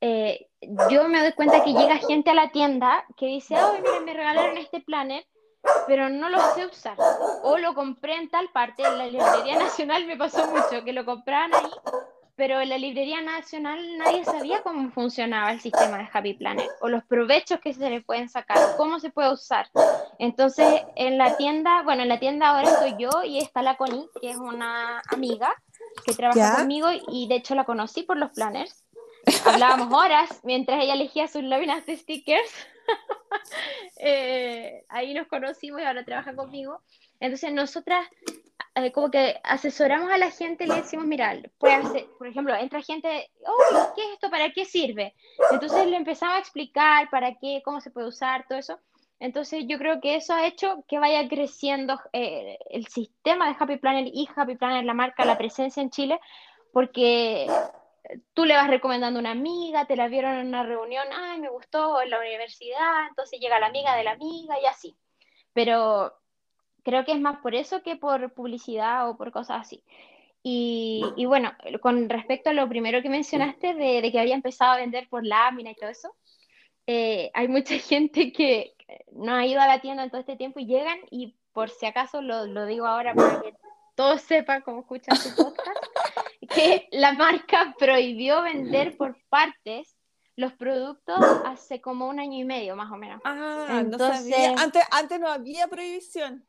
[0.00, 0.48] eh,
[0.90, 4.14] yo me doy cuenta que llega gente a la tienda que dice, ay, mira, me
[4.14, 5.26] regalaron este planner,
[5.86, 6.96] pero no lo sé usar.
[7.42, 11.04] O lo compré en tal parte, en la librería nacional me pasó mucho, que lo
[11.04, 11.70] compraban ahí,
[12.34, 16.88] pero en la librería nacional nadie sabía cómo funcionaba el sistema de Happy Planner o
[16.88, 19.68] los provechos que se le pueden sacar, cómo se puede usar.
[20.18, 24.08] Entonces, en la tienda, bueno, en la tienda ahora estoy yo y está la Connie,
[24.22, 25.54] que es una amiga
[26.04, 28.84] que trabaja conmigo y de hecho la conocí por los planners.
[29.44, 32.50] Hablábamos horas mientras ella elegía sus láminas de stickers.
[34.00, 36.80] Eh, ahí nos conocimos y ahora trabaja conmigo.
[37.18, 38.06] Entonces, nosotras
[38.76, 42.80] eh, como que asesoramos a la gente, le decimos, mira, puede hacer, por ejemplo, entra
[42.80, 44.30] gente, oh, ¿qué es esto?
[44.30, 45.14] ¿Para qué sirve?
[45.50, 48.78] Entonces le empezamos a explicar para qué, cómo se puede usar, todo eso.
[49.20, 53.76] Entonces yo creo que eso ha hecho que vaya creciendo eh, el sistema de Happy
[53.76, 56.20] Planner y Happy Planner, la marca, la presencia en Chile,
[56.72, 57.46] porque
[58.34, 61.48] tú le vas recomendando a una amiga, te la vieron en una reunión, ay, me
[61.48, 64.96] gustó en la universidad, entonces llega la amiga de la amiga y así.
[65.52, 66.12] Pero
[66.88, 69.84] Creo que es más por eso que por publicidad o por cosas así.
[70.42, 71.52] Y, bueno,
[71.82, 75.26] con respecto a lo primero que mencionaste de, de, que había empezado a vender por
[75.26, 76.14] lámina y todo eso,
[76.88, 78.74] eh, hay mucha gente que
[79.12, 81.86] no ha ido a la tienda en todo este tiempo y llegan y por si
[81.86, 83.54] acaso lo, lo digo ahora para que
[83.94, 85.68] todos sepan cómo escuchan su podcast,
[86.54, 89.96] que la marca prohibió vender por partes
[90.36, 93.20] los productos hace como un año y medio más o menos.
[93.24, 94.54] Ah, Entonces, no sabía.
[94.56, 96.46] Antes, antes no había prohibición.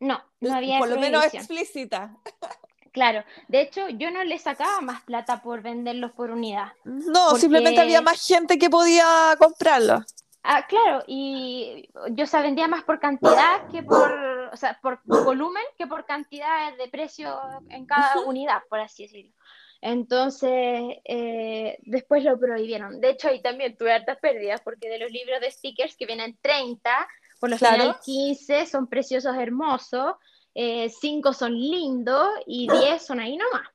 [0.00, 2.18] No, no había Por lo menos explícita.
[2.92, 6.72] Claro, de hecho yo no le sacaba más plata por venderlos por unidad.
[6.84, 10.02] No, simplemente había más gente que podía comprarlos.
[10.42, 14.10] Ah, claro, y yo se vendía más por cantidad que por,
[14.52, 19.32] o sea, por volumen que por cantidad de precio en cada unidad, por así decirlo.
[19.82, 23.00] Entonces, eh, después lo prohibieron.
[23.00, 26.38] De hecho, ahí también tuve hartas pérdidas porque de los libros de stickers que vienen
[26.40, 30.16] 30, por lo general 15 son preciosos, hermosos,
[30.54, 33.68] 5 eh, son lindos y 10 son ahí nomás.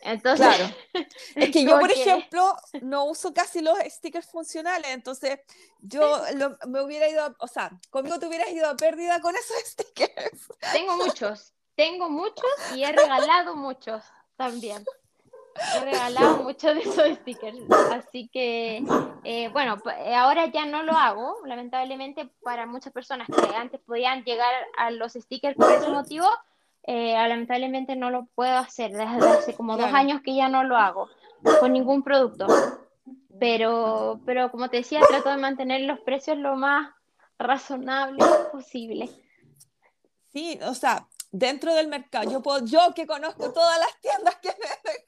[0.00, 0.74] Entonces, claro.
[1.34, 5.40] Es que yo, por ejemplo, no uso casi los stickers funcionales, entonces
[5.80, 6.22] yo
[6.68, 10.48] me hubiera ido, o sea, conmigo te hubieras ido a pérdida con esos stickers.
[10.72, 14.02] Tengo muchos, tengo muchos y he regalado muchos
[14.36, 14.84] también
[15.54, 17.58] he regalado muchos de esos stickers.
[17.92, 18.84] Así que,
[19.24, 24.24] eh, bueno, eh, ahora ya no lo hago, lamentablemente para muchas personas que antes podían
[24.24, 26.28] llegar a los stickers por ese motivo,
[26.84, 28.92] eh, lamentablemente no lo puedo hacer.
[28.92, 31.08] Desde hace como dos años que ya no lo hago
[31.60, 32.46] con ningún producto.
[33.40, 36.94] Pero, pero como te decía, trato de mantener los precios lo más
[37.38, 39.10] razonables posible.
[40.32, 42.30] Sí, o sea, dentro del mercado.
[42.30, 45.03] Yo, puedo, yo que conozco todas las tiendas que venden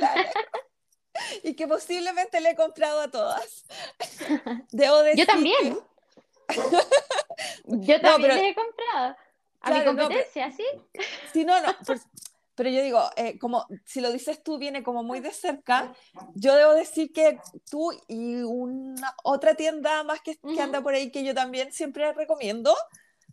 [1.42, 3.64] y que posiblemente le he comprado a todas.
[4.70, 5.78] Debo decir yo también.
[7.66, 9.16] yo también le he comprado.
[9.62, 10.64] A mi competencia, ¿sí?
[11.32, 11.74] Sí, no, no.
[12.54, 15.94] Pero yo digo, eh, como si lo dices tú, viene como muy de cerca.
[16.34, 17.38] Yo debo decir que
[17.70, 22.12] tú y una otra tienda más que, que anda por ahí que yo también siempre
[22.14, 22.74] recomiendo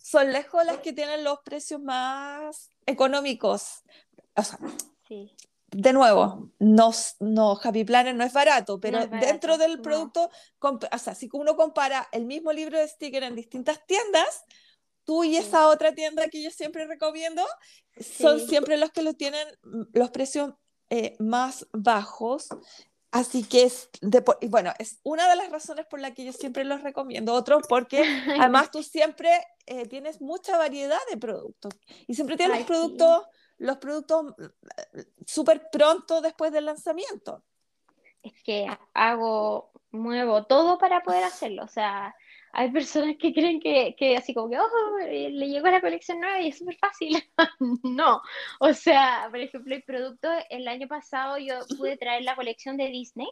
[0.01, 3.83] son lejos las que tienen los precios más económicos.
[4.35, 4.59] O sea,
[5.79, 11.13] de nuevo, no, no, Happy Planner no es barato, pero dentro del producto, o sea,
[11.13, 14.43] si uno compara el mismo libro de sticker en distintas tiendas,
[15.03, 17.43] tú y esa otra tienda que yo siempre recomiendo,
[17.99, 19.47] son siempre los que lo tienen
[19.93, 20.55] los precios
[20.89, 22.47] eh, más bajos.
[23.11, 23.91] Así que es,
[24.49, 27.35] bueno, es una de las razones por la que yo siempre los recomiendo.
[27.35, 28.01] Otro, porque
[28.41, 29.29] además tú siempre
[29.67, 31.75] eh, tienes mucha variedad de productos
[32.07, 37.43] y siempre tienes productos, los productos eh, súper pronto después del lanzamiento.
[38.23, 41.63] Es que hago, muevo todo para poder hacerlo.
[41.63, 42.15] O sea,
[42.53, 46.19] hay personas que creen que, que así como que, oh, eh, le llegó la colección
[46.19, 47.15] nueva y es súper fácil.
[47.83, 48.21] no,
[48.59, 52.87] o sea, por ejemplo, el producto, el año pasado yo pude traer la colección de
[52.87, 53.27] Disney.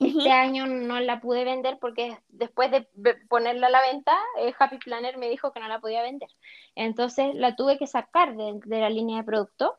[0.00, 2.88] Este año no la pude vender porque después de
[3.28, 6.30] ponerla a la venta, eh, Happy Planner me dijo que no la podía vender.
[6.74, 9.76] Entonces la tuve que sacar de, de la línea de producto.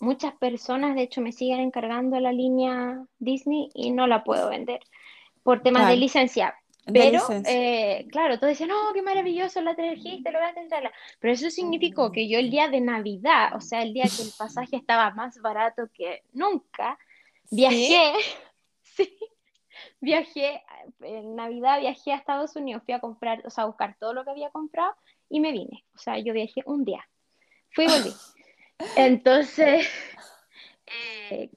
[0.00, 4.80] Muchas personas, de hecho, me siguen encargando la línea Disney y no la puedo vender
[5.42, 6.54] por temas de licencia.
[6.92, 10.90] Pero, eh, claro, todos decían, no, qué maravilloso la trajiste, lo voy a intentar.
[11.18, 14.32] Pero eso significó que yo el día de Navidad, o sea, el día que el
[14.36, 16.98] pasaje estaba más barato que nunca,
[17.50, 18.02] viajé, ¿Sí?
[20.00, 20.62] viajé,
[21.00, 24.24] en Navidad viajé a Estados Unidos, fui a comprar, o sea, a buscar todo lo
[24.24, 24.94] que había comprado
[25.28, 25.84] y me vine.
[25.94, 27.08] O sea, yo viajé un día.
[27.70, 28.12] Fui y volví.
[28.96, 29.88] Entonces,
[30.86, 31.50] eh,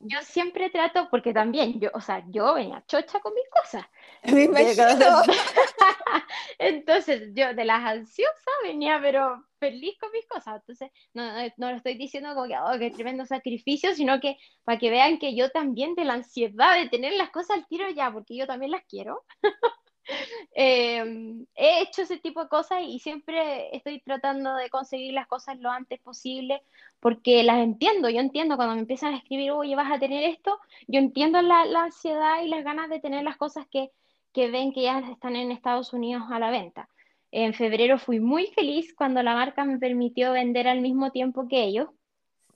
[0.00, 3.84] yo siempre trato, porque también yo, o sea, yo venía chocha con mis cosas.
[6.58, 10.56] Entonces yo de las ansiosas venía pero feliz con mis cosas.
[10.56, 11.22] Entonces no,
[11.58, 15.18] no, lo estoy diciendo como que, oh, qué tremendo sacrificio, sino que para que vean
[15.18, 18.46] que yo también de la ansiedad de tener las cosas al tiro ya, porque yo
[18.46, 19.24] también las quiero.
[20.54, 25.58] Em, he hecho ese tipo de cosas y siempre estoy tratando de conseguir las cosas
[25.60, 26.62] lo antes posible
[27.00, 30.58] porque las entiendo, yo entiendo cuando me empiezan a escribir, oye, vas a tener esto,
[30.86, 33.90] yo entiendo la, la ansiedad y las ganas de tener las cosas que,
[34.32, 36.88] que ven que ya están en Estados Unidos a la venta.
[37.32, 41.62] En febrero fui muy feliz cuando la marca me permitió vender al mismo tiempo que
[41.64, 41.88] ellos.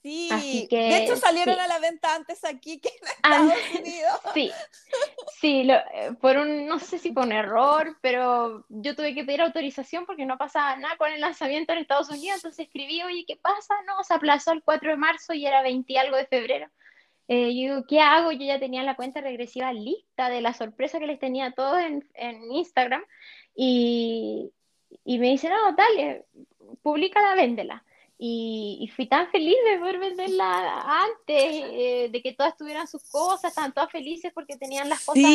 [0.05, 4.19] Sí, de hecho salieron a la venta antes aquí que en Estados Unidos.
[4.35, 4.51] Sí,
[5.41, 9.23] sí, lo, eh, por un, no sé si por un error, pero yo tuve que
[9.23, 13.25] pedir autorización porque no pasaba nada con el lanzamiento en Estados Unidos, entonces escribí, oye,
[13.27, 13.73] ¿qué pasa?
[13.87, 16.69] No, se aplazó el 4 de marzo y era 20 algo de febrero.
[17.27, 18.31] Eh, yo digo, ¿qué hago?
[18.31, 21.79] Yo ya tenía la cuenta regresiva lista de la sorpresa que les tenía a todos
[21.79, 23.03] en, en Instagram
[23.55, 24.51] y,
[25.03, 26.25] y me dice, no, dale,
[26.83, 27.83] públicala, véndela.
[28.17, 33.03] Y, y, fui tan feliz de poder venderla antes, eh, de que todas tuvieran sus
[33.09, 35.25] cosas, estaban todas felices porque tenían las cosas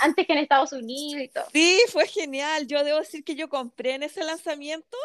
[0.00, 1.44] antes que en Estados Unidos y todo.
[1.52, 2.66] Sí, fue genial.
[2.66, 4.96] Yo debo decir que yo compré en ese lanzamiento,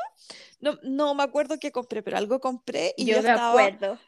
[0.62, 4.00] no, no me acuerdo qué compré, pero algo compré y yo, yo me estaba, acuerdo.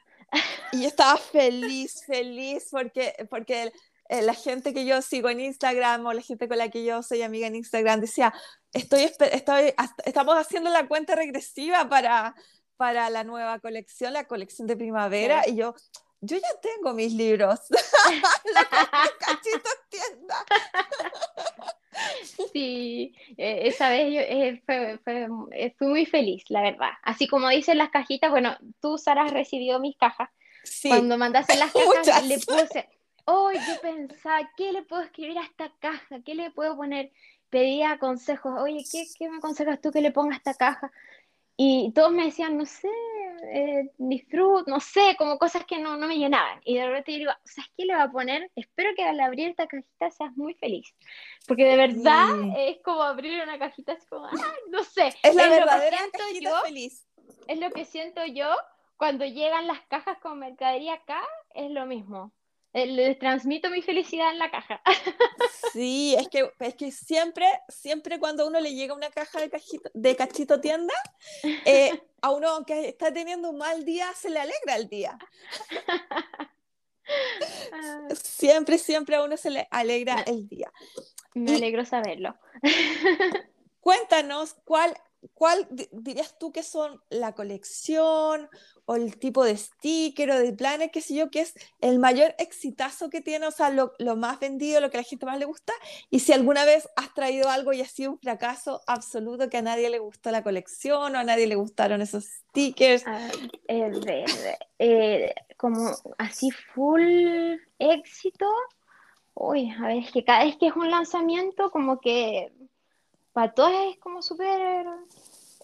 [0.72, 3.72] Y yo estaba feliz, feliz porque, porque
[4.10, 7.04] eh, la gente que yo sigo en Instagram o la gente con la que yo
[7.04, 8.34] soy amiga en Instagram decía,
[8.74, 9.74] estoy, estoy,
[10.06, 12.36] estamos haciendo la cuenta regresiva para
[12.84, 15.74] para la nueva colección, la colección de primavera, y yo,
[16.20, 17.62] yo ya tengo mis libros.
[18.54, 18.68] la
[19.20, 20.36] cachito tienda.
[22.52, 26.90] Sí, e, esa vez yo, eh, fue, fue, eh, fui muy feliz, la verdad.
[27.04, 30.30] Así como dicen las cajitas, bueno, tú, Sara, recibió mis cajas.
[30.66, 30.90] Sí.
[30.90, 31.72] Cuando mandaste las
[32.06, 32.90] cajas, le puse,
[33.24, 36.20] oh, yo pensaba, ¿qué le puedo escribir a esta caja?
[36.26, 37.14] ¿Qué le puedo poner?
[37.50, 40.92] Pedía consejos, oye, ¿qué, qué me aconsejas tú que le ponga a esta caja?
[41.56, 42.90] Y todos me decían, no sé,
[43.44, 46.60] eh, disfruto, no sé, como cosas que no, no me llenaban.
[46.64, 48.50] Y de repente digo, ¿sabes qué le va a poner?
[48.56, 50.94] Espero que al abrir esta cajita seas muy feliz.
[51.48, 54.28] Porque de verdad es como abrir una cajita, es como,
[54.72, 55.14] no sé.
[55.22, 57.06] Es la verdadera cajita feliz.
[57.48, 58.50] Es lo que siento yo
[58.98, 61.22] cuando llegan las cajas con mercadería acá,
[61.54, 62.32] es lo mismo.
[62.74, 64.82] Eh, les transmito mi felicidad en la caja.
[65.72, 69.50] Sí, es que, es que siempre, siempre cuando a uno le llega una caja de,
[69.50, 70.94] cajito, de cachito tienda,
[71.66, 75.18] eh, a uno que está teniendo un mal día se le alegra el día.
[77.74, 78.08] Ah.
[78.16, 80.72] Siempre, siempre a uno se le alegra el día.
[81.34, 82.36] Me alegro saberlo.
[83.82, 84.96] Cuéntanos cuál,
[85.34, 88.50] cuál dirías tú que son la colección
[88.86, 92.36] o el tipo de sticker o de planes, qué sé yo, que es el mayor
[92.38, 95.40] exitazo que tiene, o sea, lo, lo, más vendido, lo que a la gente más
[95.40, 95.74] le gusta,
[96.10, 99.62] y si alguna vez has traído algo y ha sido un fracaso absoluto, que a
[99.62, 103.04] nadie le gustó la colección o a nadie le gustaron esos stickers.
[103.06, 103.30] Ah,
[104.80, 108.46] eh, como así full éxito,
[109.34, 112.52] uy, a ver, es que cada vez que es un lanzamiento, como que
[113.34, 114.86] para todos es como súper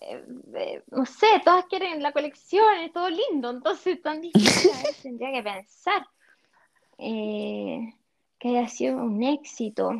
[0.01, 4.71] eh, no sé, todas quieren la colección, es todo lindo, entonces tan difícil
[5.03, 6.07] tendría que pensar
[6.97, 7.93] eh,
[8.37, 9.91] que haya sido un éxito.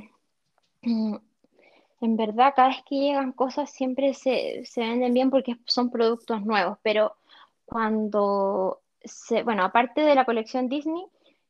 [0.82, 1.16] Mm,
[2.02, 6.42] en verdad, cada vez que llegan cosas siempre se, se venden bien porque son productos
[6.46, 7.18] nuevos, pero
[7.66, 11.06] cuando, se, bueno, aparte de la colección Disney,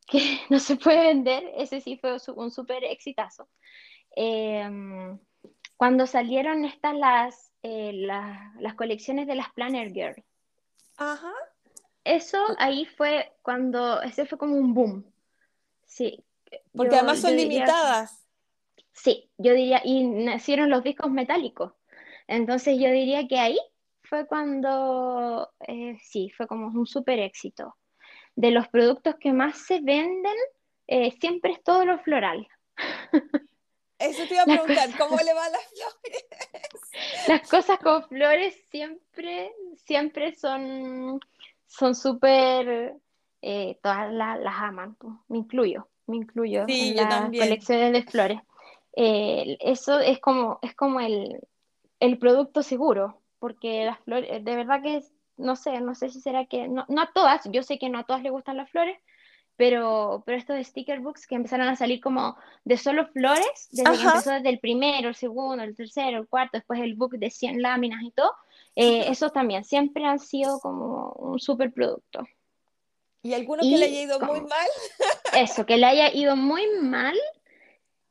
[0.07, 3.47] que no se puede vender, ese sí fue un súper exitazo.
[4.15, 5.19] Em,
[5.79, 10.21] cuando salieron estas las eh, las colecciones de las Planner Girl.
[10.97, 11.31] Ajá.
[12.03, 15.05] Eso ahí fue cuando, ese fue como un boom.
[15.85, 16.21] Sí.
[16.73, 18.27] Porque además son limitadas.
[18.91, 21.71] sí, yo diría, y nacieron los discos metálicos.
[22.27, 23.59] Entonces yo diría que ahí
[24.03, 27.77] fue cuando, eh, sí, fue como un súper éxito.
[28.35, 30.35] De los productos que más se venden,
[30.87, 32.45] eh, siempre es todo lo floral.
[33.99, 36.25] Eso te iba a preguntar, ¿cómo le van las flores?
[37.27, 41.19] Las cosas con flores siempre, siempre son
[41.69, 42.95] son súper,
[43.41, 48.41] eh, todas las aman, me incluyo, me incluyo en las colecciones de flores.
[48.95, 51.39] Eh, eso es como, es como el,
[51.99, 55.03] el, producto seguro, porque las flores, de verdad que
[55.37, 57.99] no sé, no sé si será que, no, no a todas, yo sé que no
[57.99, 58.97] a todas les gustan las flores,
[59.59, 64.03] pero, pero estos sticker books que empezaron a salir como de solo flores, desde que
[64.03, 67.61] empezó desde el primero, el segundo, el tercero, el cuarto, después el book de 100
[67.61, 68.31] láminas y todo,
[68.77, 72.25] eh, esos también siempre han sido como un super producto.
[73.21, 74.67] ¿Y alguno que le haya ido muy mal?
[75.33, 77.17] eso, que le haya ido muy mal,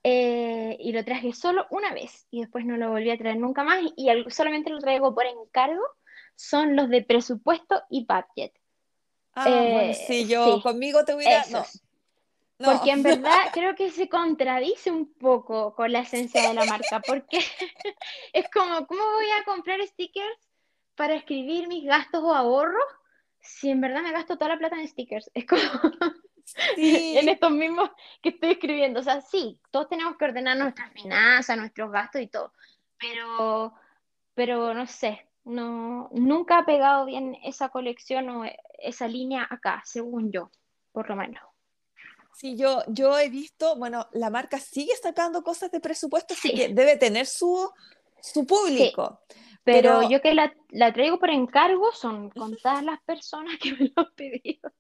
[0.04, 3.64] eh, y lo traje solo una vez y después no lo volví a traer nunca
[3.64, 5.82] más y solamente lo traigo por encargo,
[6.36, 8.52] son los de presupuesto y budget.
[9.40, 11.44] Ah, bueno, eh, sí, yo conmigo te hubiera...
[11.50, 11.64] No.
[12.58, 17.00] Porque en verdad creo que se contradice un poco con la esencia de la marca,
[17.06, 17.38] porque
[18.32, 20.48] es como, ¿cómo voy a comprar stickers
[20.96, 22.84] para escribir mis gastos o ahorros
[23.40, 25.30] si en verdad me gasto toda la plata en stickers?
[25.34, 25.62] Es como...
[26.76, 27.90] en estos mismos
[28.22, 29.00] que estoy escribiendo.
[29.00, 32.52] O sea, sí, todos tenemos que ordenar nuestras finanzas, nuestros gastos y todo,
[32.98, 33.74] pero,
[34.34, 38.44] pero no sé, no, nunca ha pegado bien esa colección o
[38.78, 40.50] esa línea acá, según yo,
[40.92, 41.42] por lo menos.
[42.34, 46.68] Sí, yo, yo he visto, bueno, la marca sigue sacando cosas de presupuesto, así que
[46.68, 47.68] debe tener su,
[48.20, 49.20] su público.
[49.64, 54.02] pero, yo que la, la, traigo por encargo son contadas las personas que me lo
[54.02, 54.70] han pedido.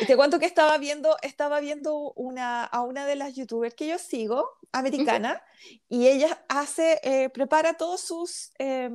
[0.00, 3.86] Y te cuento que estaba viendo, estaba viendo una, a una de las youtubers que
[3.86, 5.42] yo sigo, americana,
[5.88, 8.90] y ella hace, eh, prepara todos sus, eh,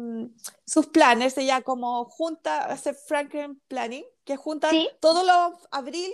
[0.66, 4.70] sus planes, ella como junta, hace Franklin Planning, que junta
[5.00, 6.12] todos los abril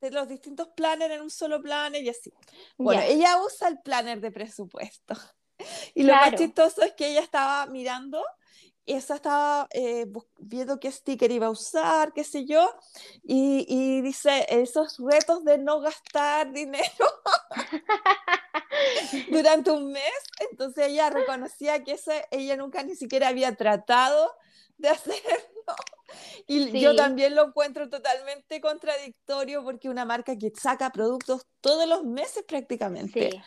[0.00, 2.32] de los distintos planes en un solo planner y así.
[2.76, 5.14] Bueno, ella usa el planner de presupuesto.
[5.94, 8.22] Y lo más chistoso es que ella estaba mirando
[8.94, 10.06] esa estaba eh,
[10.38, 12.70] viendo qué sticker iba a usar, qué sé yo,
[13.22, 16.84] y, y dice esos retos de no gastar dinero
[19.30, 20.12] durante un mes,
[20.50, 24.32] entonces ella reconocía que ese, ella nunca ni siquiera había tratado
[24.78, 25.74] de hacerlo.
[26.46, 32.04] Y yo también lo encuentro totalmente contradictorio porque una marca que saca productos todos los
[32.04, 33.42] meses prácticamente.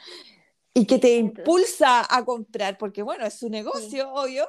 [0.73, 4.47] Y que te impulsa a comprar, porque bueno, es su negocio, obvio,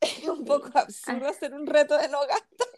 [0.00, 1.30] es un poco absurdo ah.
[1.30, 2.68] hacer un reto de no gastar.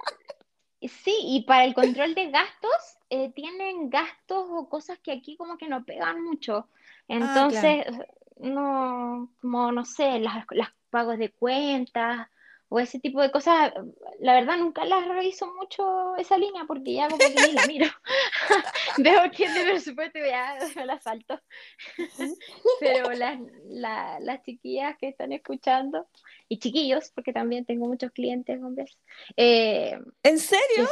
[0.80, 5.56] Sí, y para el control de gastos, eh, tienen gastos o cosas que aquí como
[5.56, 6.68] que no pegan mucho.
[6.76, 7.86] Ah, Entonces,
[8.38, 12.28] no, como no sé, las, las pagos de cuentas
[12.72, 13.70] o ese tipo de cosas,
[14.18, 17.86] la verdad nunca las reviso mucho esa línea porque ya como que ni la miro.
[18.96, 20.56] Veo que de presupuesto y ya
[20.86, 21.38] la salto.
[22.80, 26.08] Pero las, las chiquillas que están escuchando,
[26.48, 28.96] y chiquillos, porque también tengo muchos clientes hombres.
[29.36, 30.88] Eh, ¿En serio?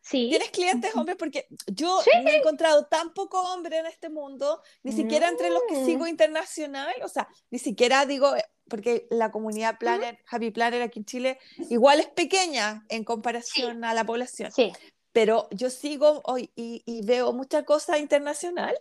[0.00, 0.28] Sí.
[0.30, 1.16] ¿Tienes clientes hombres?
[1.18, 5.62] Porque yo me he encontrado tan poco hombre en este mundo, ni siquiera entre los
[5.68, 8.32] que sigo internacional, o sea, ni siquiera digo,
[8.70, 13.92] porque la comunidad Planner, Happy Planner aquí en Chile, igual es pequeña en comparación a
[13.92, 14.50] la población.
[14.52, 14.72] Sí.
[15.12, 18.74] Pero yo sigo hoy y, veo mucha cosa internacional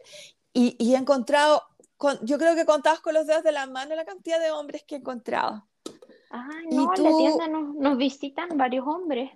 [0.54, 1.64] y, he encontrado,
[1.98, 4.84] con, yo creo que contados con los dedos de la mano la cantidad de hombres
[4.88, 5.68] que he encontrado.
[6.32, 9.32] Ah, no, en la tienda nos, nos, visitan varios hombres.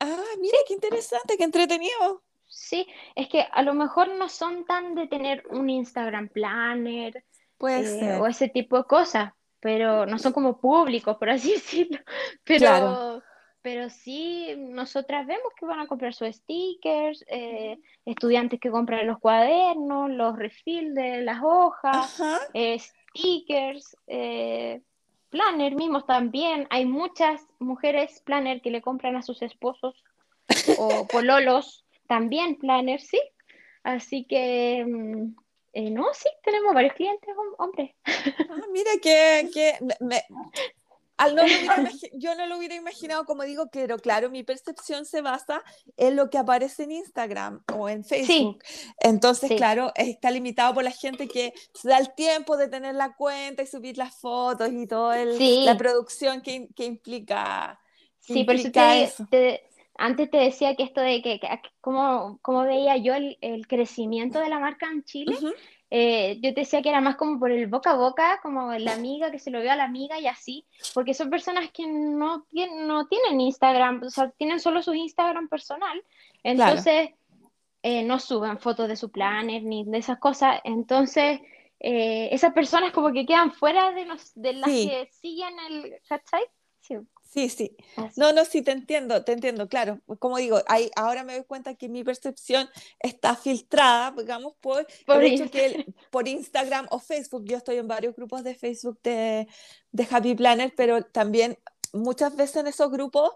[0.00, 2.24] Ah, mira, qué interesante, qué entretenido.
[2.50, 7.24] Sí, es que a lo mejor no son tan de tener un Instagram Planner
[7.68, 11.98] eh, o ese tipo de cosas, pero no son como públicos, por así decirlo.
[12.44, 13.22] Pero,
[13.62, 19.18] pero sí, nosotras vemos que van a comprar sus stickers, eh, estudiantes que compran los
[19.18, 22.20] cuadernos, los refills de las hojas,
[22.54, 24.80] eh, stickers, eh,
[25.28, 26.66] planner mismos también.
[26.70, 30.02] Hay muchas mujeres planner que le compran a sus esposos
[30.78, 33.20] o pololos también planner, sí.
[33.82, 35.34] Así que mm,
[35.72, 37.90] eh, no, sí, tenemos varios clientes hombres.
[38.04, 40.24] Ah, mira que, que me,
[41.20, 41.42] al no
[42.14, 45.62] yo no lo hubiera imaginado, como digo, pero claro, mi percepción se basa
[45.98, 48.64] en lo que aparece en Instagram o en Facebook.
[48.98, 53.14] Entonces, claro, está limitado por la gente que se da el tiempo de tener la
[53.14, 57.78] cuenta y subir las fotos y toda la producción que, que implica.
[58.20, 59.28] sí, por eso,
[60.00, 61.40] antes te decía que esto de que,
[61.82, 65.36] cómo, veía yo el, crecimiento de la marca en Chile.
[65.90, 68.94] Eh, yo te decía que era más como por el boca a boca, como la
[68.94, 72.44] amiga, que se lo veo a la amiga y así, porque son personas que no,
[72.44, 76.02] tienen, no tienen Instagram, o sea, tienen solo su Instagram personal,
[76.44, 77.10] entonces
[77.82, 81.40] eh, no suben fotos de su planner ni de esas cosas, entonces
[81.80, 85.96] eh, esas personas como que quedan fuera de, los, de las que siguen el.
[86.80, 86.96] Sí.
[87.32, 87.76] Sí, sí.
[88.16, 90.00] No, no, sí, te entiendo, te entiendo, claro.
[90.18, 92.68] Como digo, hay, ahora me doy cuenta que mi percepción
[92.98, 97.86] está filtrada, digamos, por, por el hecho que por Instagram o Facebook, yo estoy en
[97.86, 99.46] varios grupos de Facebook de,
[99.92, 101.56] de Happy Planner, pero también
[101.92, 103.30] muchas veces en esos grupos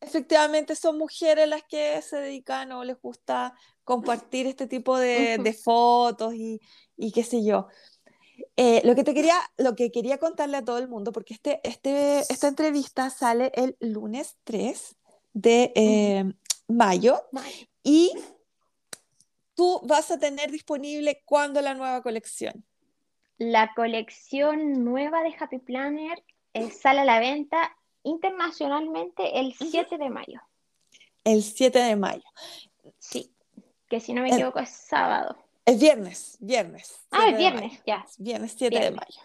[0.00, 5.52] efectivamente son mujeres las que se dedican o les gusta compartir este tipo de, de
[5.52, 6.60] fotos y,
[6.96, 7.66] y qué sé yo.
[8.56, 11.60] Eh, lo, que te quería, lo que quería contarle a todo el mundo, porque este,
[11.64, 14.96] este, esta entrevista sale el lunes 3
[15.32, 16.32] de eh,
[16.68, 17.22] mayo
[17.82, 18.12] y
[19.54, 22.64] tú vas a tener disponible cuándo la nueva colección.
[23.38, 26.22] la colección nueva de Happy Planner
[26.54, 30.40] eh, sale a la venta internacionalmente el 7 de mayo.
[31.24, 32.24] El 7 de mayo.
[32.98, 33.32] Sí,
[33.88, 35.36] que si no me equivoco es sábado.
[35.64, 37.06] Es viernes, viernes.
[37.10, 38.04] Ah, es viernes, ya.
[38.18, 39.20] Viernes 7 de mayo.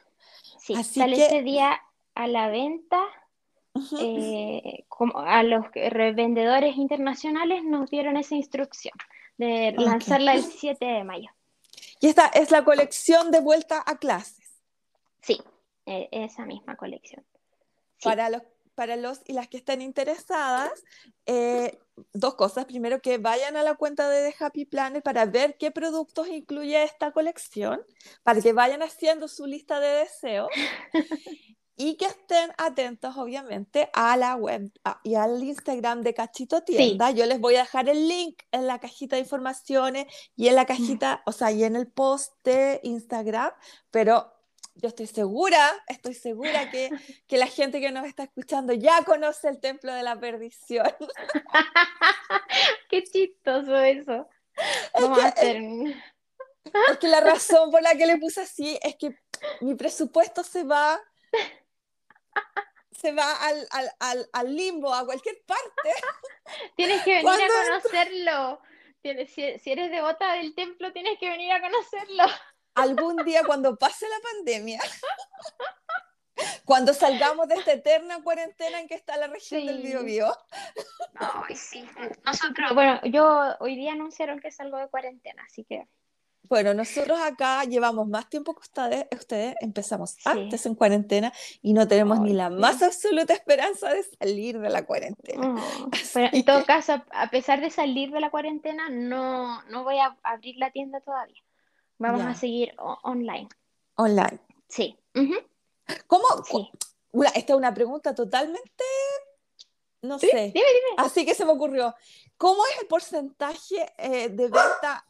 [0.60, 1.82] Sí, sale ese día
[2.14, 3.02] a la venta.
[4.02, 8.96] Eh, como a los revendedores internacionales nos dieron esa instrucción
[9.38, 11.30] de lanzarla el 7 de mayo.
[12.00, 14.50] Y esta es la colección de vuelta a clases.
[15.22, 15.40] Sí,
[15.86, 17.24] e, esa misma colección.
[18.02, 18.42] Para los
[18.78, 20.72] para los y las que estén interesadas,
[21.26, 21.80] eh,
[22.14, 22.66] dos cosas.
[22.66, 26.84] Primero, que vayan a la cuenta de The Happy Planner para ver qué productos incluye
[26.84, 27.82] esta colección,
[28.22, 30.50] para que vayan haciendo su lista de deseos
[31.76, 34.72] y que estén atentos, obviamente, a la web
[35.04, 37.10] y al Instagram de Cachito Tienda.
[37.10, 40.06] Yo les voy a dejar el link en la cajita de informaciones
[40.36, 43.54] y en la cajita, o sea, y en el post de Instagram,
[43.90, 44.37] pero
[44.82, 46.90] yo estoy segura, estoy segura que,
[47.28, 50.88] que, la gente que nos está escuchando ya conoce el templo de la perdición.
[52.90, 54.30] Qué chistoso eso.
[54.94, 55.58] Vamos a hacer...
[55.58, 59.18] es que la razón por la que le puse así es que
[59.62, 61.00] mi presupuesto se va
[62.92, 65.90] se va al, al, al, al limbo, a cualquier parte.
[66.76, 68.62] Tienes que venir a conocerlo.
[69.28, 72.24] Si eres devota del templo, tienes que venir a conocerlo
[72.78, 74.80] algún día cuando pase la pandemia,
[76.66, 80.28] cuando salgamos de esta eterna cuarentena en que está la región del Biobío.
[81.16, 81.86] Ay, sí.
[82.26, 85.88] Nosotros, bueno, yo hoy día anunciaron que salgo de cuarentena, así que...
[86.50, 91.90] Bueno, nosotros acá llevamos más tiempo que ustedes, ustedes empezamos antes en cuarentena y no
[91.90, 95.56] tenemos ni la más absoluta esperanza de salir de la cuarentena.
[95.56, 99.98] Oh, pero en todo caso, a pesar de salir de la cuarentena, no, no voy
[99.98, 101.42] a abrir la tienda todavía.
[101.98, 102.74] Vamos a seguir
[103.04, 103.50] online.
[103.96, 104.40] Online.
[104.68, 104.98] Sí.
[106.08, 106.26] ¿Cómo?
[107.34, 108.84] esta es una pregunta totalmente,
[110.02, 110.28] no sé.
[110.28, 110.96] Dime, dime.
[110.98, 111.96] Así que se me ocurrió.
[112.38, 115.06] ¿Cómo es el porcentaje eh, de venta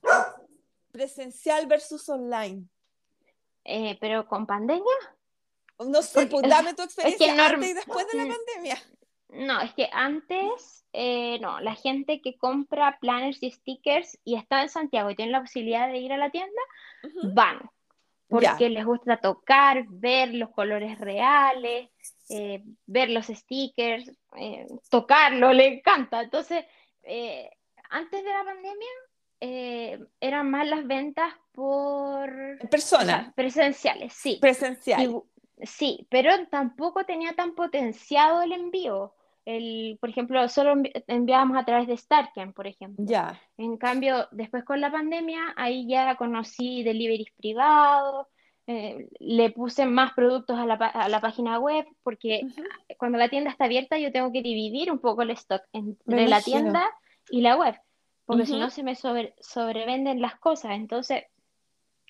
[0.91, 2.65] presencial versus online?
[3.65, 4.95] Eh, pero con pandemia.
[5.79, 8.81] No sé, pues dame tu experiencia antes y después de la pandemia.
[9.29, 14.61] No, es que antes, eh, no, la gente que compra planners y stickers y está
[14.61, 16.61] en Santiago y tiene la posibilidad de ir a la tienda,
[17.33, 17.69] van,
[18.29, 21.89] porque les gusta tocar, ver los colores reales,
[22.29, 26.21] eh, ver los stickers, eh, tocarlo, le encanta.
[26.21, 26.65] Entonces,
[27.89, 32.59] antes de la pandemia, eran más las ventas por...
[32.69, 33.33] Personas.
[33.33, 34.37] presenciales, sí.
[34.39, 35.09] Presenciales.
[35.63, 39.15] Sí, pero tampoco tenía tan potenciado el envío.
[39.49, 40.73] El, por ejemplo, solo
[41.07, 43.05] enviábamos a través de Starken, por ejemplo.
[43.07, 43.39] Ya.
[43.57, 48.27] En cambio, después con la pandemia, ahí ya conocí deliveries privados,
[48.67, 52.41] eh, le puse más productos a la, a la página web, porque
[52.97, 56.41] cuando la tienda está abierta yo tengo que dividir un poco el stock entre la
[56.41, 56.83] tienda
[57.29, 57.79] y la web,
[58.25, 60.71] porque si no se me sobre, sobrevenden las cosas.
[60.71, 61.23] Entonces,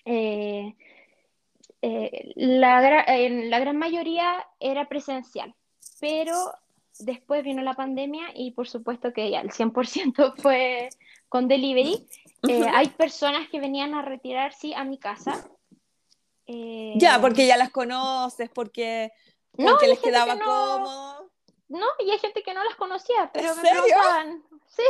[0.04, 0.74] eh,
[1.82, 5.54] eh, la, la gran mayoría era presencial,
[6.00, 6.34] pero
[6.98, 10.88] después vino la pandemia y por supuesto que ya el 100% fue
[11.28, 12.06] con delivery.
[12.48, 15.48] Eh, hay personas que venían a retirar, sí, a mi casa.
[16.46, 19.12] Eh, ya, porque ya las conoces, porque,
[19.52, 21.30] porque les quedaba cómodo.
[21.68, 23.82] No, y hay gente que no las conocía, pero me serio?
[24.68, 24.82] Sí.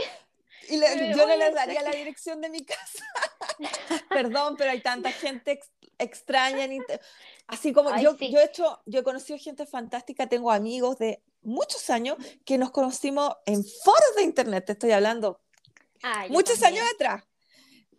[0.71, 0.81] Y
[1.17, 3.05] yo no les daría la dirección de mi casa.
[4.09, 5.61] Perdón, pero hay tanta gente
[5.99, 6.69] extraña.
[7.47, 11.91] Así como yo, yo, he hecho, yo he conocido gente fantástica, tengo amigos de muchos
[11.91, 15.41] años que nos conocimos en foros de internet, te estoy hablando,
[16.03, 17.25] ah, muchos años atrás.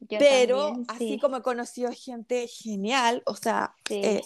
[0.08, 4.22] pero así como he conocido gente genial, o sea, eh,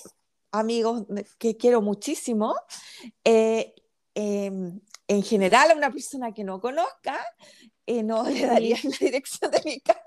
[0.51, 1.05] amigos
[1.37, 2.55] que quiero muchísimo,
[3.23, 3.73] eh,
[4.13, 7.25] em, en general a una persona que no conozca,
[7.85, 10.03] eh, no le daría la dirección de mi casa,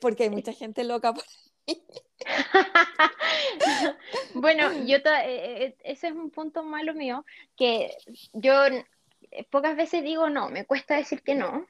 [0.00, 1.47] porque hay mucha gente loca por ahí.
[4.34, 7.24] bueno, yo eh, eh, ese es un punto malo mío,
[7.56, 7.96] que
[8.32, 8.52] yo
[9.50, 11.66] pocas veces digo no, me cuesta decir que no.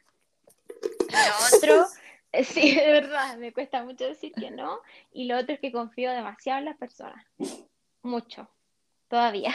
[0.80, 1.86] Lo otro,
[2.44, 4.80] sí, de verdad, me cuesta mucho decir que no.
[5.12, 7.24] Y lo otro es que confío demasiado en las personas.
[8.02, 8.48] Mucho,
[9.08, 9.54] todavía.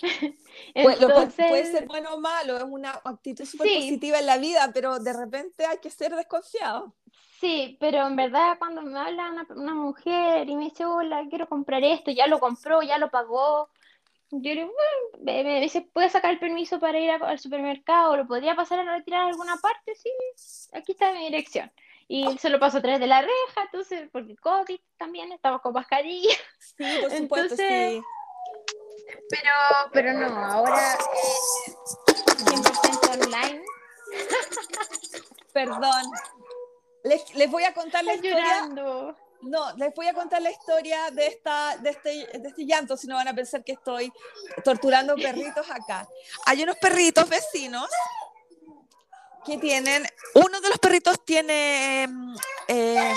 [0.74, 1.48] Entonces...
[1.48, 5.12] puede ser bueno o malo, es una actitud súper positiva en la vida, pero de
[5.12, 6.94] repente hay que ser desconfiado.
[7.40, 11.84] Sí, pero en verdad cuando me habla una, mujer y me dice, hola, quiero comprar
[11.84, 13.68] esto, ya lo compró, ya lo pagó,
[14.30, 14.72] yo le digo,
[15.22, 18.16] bueno, me dice, ¿puedes sacar el permiso para ir al supermercado?
[18.16, 19.94] ¿Lo podría pasar a retirar a alguna parte?
[19.94, 20.10] Sí,
[20.72, 21.70] aquí está mi dirección.
[22.08, 25.72] y se lo pasó a través de la reja, entonces, porque COVID también, estamos con
[25.72, 26.34] mascarilla.
[26.58, 28.02] Sí, por supuesto, sí.
[29.30, 29.52] Pero,
[29.92, 31.72] pero no, ahora eh,
[32.36, 33.62] 100% online.
[35.52, 36.10] Perdón.
[37.04, 38.60] Les, les, voy a contar la Estoy historia.
[38.60, 39.16] llorando.
[39.42, 43.06] No, les voy a contar la historia de, esta, de, este, de este llanto, si
[43.06, 44.12] no van a pensar que estoy
[44.64, 46.08] torturando perritos acá.
[46.46, 47.88] Hay unos perritos vecinos
[49.46, 50.04] que tienen,
[50.34, 52.08] uno de los perritos tiene
[52.66, 53.14] eh,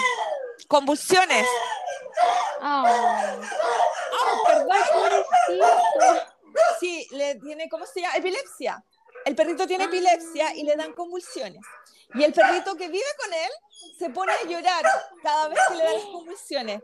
[0.68, 1.48] convulsiones.
[2.62, 3.38] Oh, ¡Ah,
[4.48, 4.78] perdón!
[4.94, 5.68] pobrecito.
[6.80, 8.16] Sí, le tiene, ¿cómo se llama?
[8.16, 8.84] Epilepsia.
[9.26, 11.62] El perrito tiene epilepsia y le dan convulsiones.
[12.14, 13.52] Y el perrito que vive con él
[13.98, 14.84] se pone a llorar
[15.24, 16.82] cada vez que le dan las convulsiones.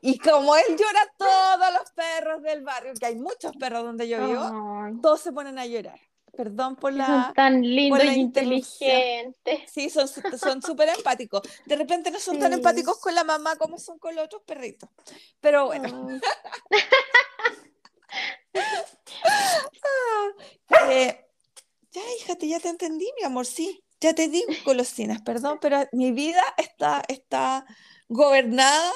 [0.00, 4.26] Y como él llora, todos los perros del barrio, que hay muchos perros donde yo
[4.26, 4.42] vivo,
[4.84, 6.00] Ay, todos se ponen a llorar.
[6.36, 7.06] Perdón por la...
[7.06, 9.72] son tan lindos y inteligentes.
[9.72, 11.40] Sí, son su- son súper empáticos.
[11.64, 14.90] De repente no son tan empáticos con la mamá como son con los otros perritos.
[15.40, 16.20] Pero bueno, Ay,
[20.90, 21.26] eh,
[21.90, 23.82] ya hija, ya te entendí, mi amor, sí.
[23.98, 27.64] Ya te digo, golosinas, perdón, pero mi vida está, está
[28.08, 28.92] gobernada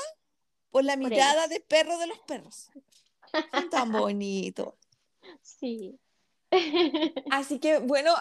[0.70, 2.68] por la Por mirada de perro de los perros.
[3.50, 4.74] Son tan bonitos.
[5.40, 5.98] Sí.
[7.30, 8.14] Así que, bueno,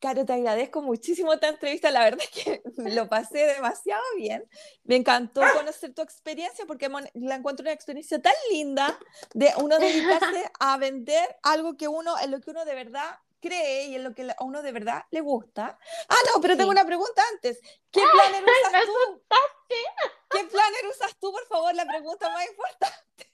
[0.00, 1.90] Caro, te agradezco muchísimo esta entrevista.
[1.90, 4.48] La verdad es que lo pasé demasiado bien.
[4.84, 8.98] Me encantó conocer tu experiencia porque la encuentro una experiencia tan linda
[9.34, 13.86] de uno dedicarse a vender algo que uno, en lo que uno de verdad cree
[13.86, 15.78] y en lo que a uno de verdad le gusta.
[16.08, 16.74] Ah, no, pero tengo Sí.
[16.78, 17.60] una pregunta antes.
[17.90, 19.22] ¿Qué planner me usas tú?
[20.30, 21.74] ¿Qué planner usas tú, por favor?
[21.74, 23.25] La pregunta más importante.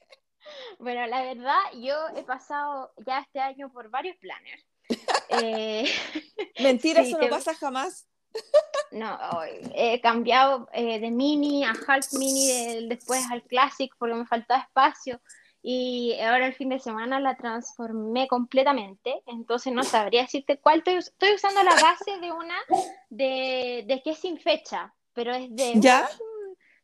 [0.78, 4.64] Bueno, la verdad, yo he pasado ya este año por varios planners.
[5.28, 5.84] Eh,
[6.58, 8.06] Mentira, Sí, eso te- no pasa jamás.
[8.90, 9.18] no,
[9.74, 14.60] he cambiado eh, de mini a half mini, de- después al classic porque me faltaba
[14.62, 15.20] espacio.
[15.64, 20.94] Y ahora el fin de semana la transformé completamente, entonces no sabría decirte cuál estoy,
[20.96, 22.56] estoy usando la base de una
[23.08, 26.08] de, de que es sin fecha, pero es de ¿Ya?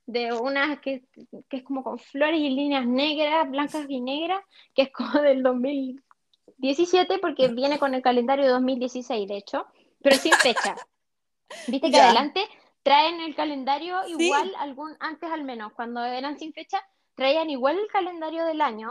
[0.09, 1.03] De una que,
[1.51, 4.43] que es como con flores y líneas negras, blancas y negras,
[4.75, 9.67] que es como del 2017 porque viene con el calendario de 2016, de hecho,
[10.03, 10.75] pero sin fecha.
[11.67, 12.05] Viste que Ya.
[12.07, 12.43] adelante
[12.83, 14.13] traen el calendario Sí.
[14.13, 16.83] igual, algún, antes al menos, cuando eran sin fecha,
[17.15, 18.91] traían igual el calendario del año,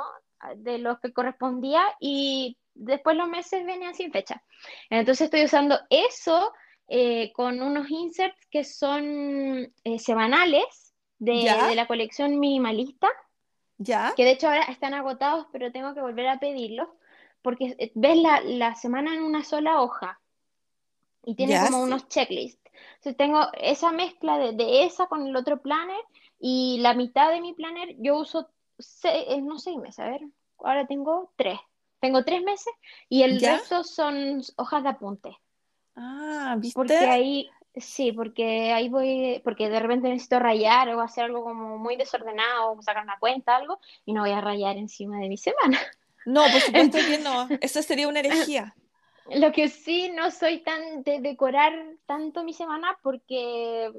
[0.57, 4.43] de los que correspondía, y después los meses venían sin fecha.
[4.91, 6.53] Entonces estoy usando eso
[6.87, 10.86] eh, con unos inserts que son eh, semanales
[11.19, 13.07] de, la colección minimalista,
[13.79, 14.13] ¿Ya?
[14.15, 16.89] que de hecho ahora están agotados, pero tengo que volver a pedirlos,
[17.41, 20.19] porque eh, ves la, la semana en una sola hoja
[21.23, 22.61] y tiene Ya, como unos checklists.
[22.95, 25.99] Entonces tengo esa mezcla de, de esa con el otro planner
[26.39, 28.49] y la mitad de mi planner yo uso,
[28.79, 30.21] se- eh, no seis meses, a ver,
[30.59, 31.59] ahora tengo tres.
[31.99, 32.71] Tengo tres meses
[33.09, 33.57] y el ¿Ya?
[33.57, 35.37] resto son hojas de apunte.
[35.95, 36.77] Ah, ¿viste?
[36.77, 37.49] Porque ahí,
[37.79, 42.81] sí, porque ahí voy, porque de repente necesito rayar o hacer algo como muy desordenado,
[42.81, 45.79] sacar una cuenta, algo, y no voy a rayar encima de mi semana.
[46.25, 47.47] No, por supuesto que no.
[47.61, 48.75] Eso sería una herejía.
[49.29, 51.73] Lo que sí no soy tan de decorar
[52.05, 53.91] tanto mi semana porque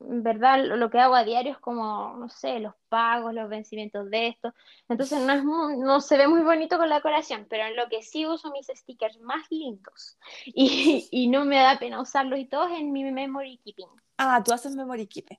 [0.00, 4.28] verdad lo que hago a diario es como, no sé, los pagos, los vencimientos de
[4.28, 4.52] esto.
[4.88, 7.88] Entonces no es muy- no se ve muy bonito con la decoración, pero en lo
[7.88, 12.46] que sí uso mis stickers más lindos y, y no me da pena usarlos y
[12.46, 13.88] todos en mi memory keeping.
[14.18, 15.38] Ah, tú haces memory keeping.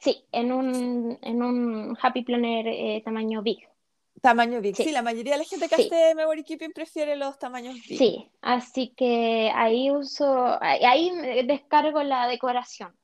[0.00, 3.68] Sí, en un, en un Happy Planner eh, tamaño big.
[4.20, 4.76] Tamaño big.
[4.76, 4.84] Sí.
[4.84, 4.92] Sí.
[4.92, 5.82] la mayoría de la gente que Sí.
[5.92, 7.98] hace memory keeping prefiere los tamaños big.
[7.98, 11.10] Sí, así que ahí uso, ahí
[11.46, 12.94] descargo la decoración.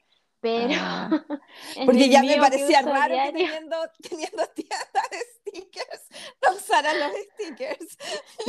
[0.45, 1.09] Pero Ah,
[1.87, 3.77] porque ya me que parecía raro que diario- teniendo,
[4.09, 6.09] teniendo tienda de stickers
[6.43, 7.99] no usaran los stickers.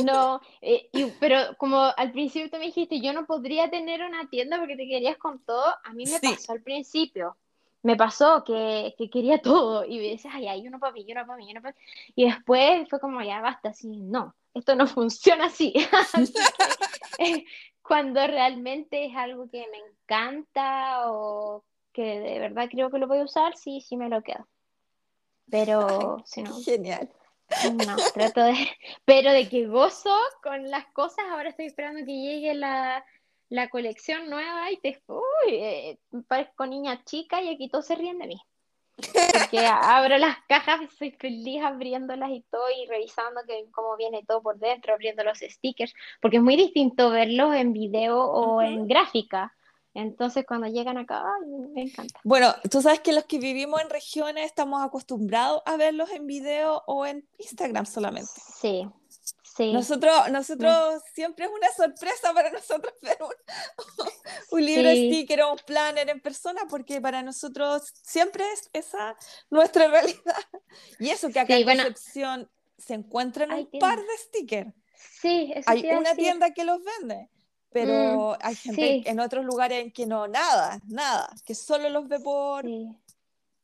[0.04, 4.28] No, eh, y- pero como al principio tú me dijiste, yo no podría tener una
[4.28, 6.28] tienda porque te querías con todo, a mí me Sí.
[6.34, 7.36] pasó al principio.
[7.82, 11.24] Me pasó que, que quería todo y me decías, ay, hay uno para mí, uno
[11.26, 11.80] para mí, uno para mí.
[12.14, 15.72] Y después fue como, ya basta, así, no, esto no funciona así.
[15.92, 17.44] Así que, eh,
[17.82, 21.62] cuando realmente es algo que me encanta o
[21.96, 24.46] que de verdad creo que lo voy a usar, sí, sí me lo quedo.
[25.50, 27.10] Pero si no, Genial.
[27.72, 28.54] no, trato de,
[29.06, 33.02] pero de que gozo con las cosas, ahora estoy esperando que llegue la,
[33.48, 38.18] la colección nueva y te, uy, eh, parezco niña chica y aquí todos se ríen
[38.18, 38.40] de mí.
[39.32, 44.22] Porque abro las cajas y soy feliz abriéndolas y todo y revisando que cómo viene
[44.26, 48.60] todo por dentro, abriendo los stickers, porque es muy distinto verlos en video o Ujú.
[48.60, 49.55] en gráfica.
[49.96, 52.20] Entonces cuando llegan acá, ay, me encanta.
[52.24, 56.82] Bueno, tú sabes que los que vivimos en regiones estamos acostumbrados a verlos en video
[56.86, 58.30] o en Instagram solamente.
[58.60, 58.86] Sí,
[59.56, 59.72] sí.
[59.72, 63.30] Nosotros, nosotros siempre es una sorpresa para nosotros ver un,
[64.50, 65.08] un libro Sí.
[65.10, 69.16] sticker o un planner en persona, porque para nosotros siempre es esa
[69.50, 70.36] nuestra realidad.
[70.98, 71.84] Y eso que acá Sí, en bueno.
[71.84, 74.06] Concepción se encuentran un par tiendas.
[74.06, 74.72] de stickers.
[75.22, 76.16] Sí, eso Hay una decir.
[76.24, 77.30] tienda que los vende,
[77.76, 79.02] pero hay gente sí.
[79.04, 82.88] en otros lugares en que no, nada, nada, que solo los ve por, Sí.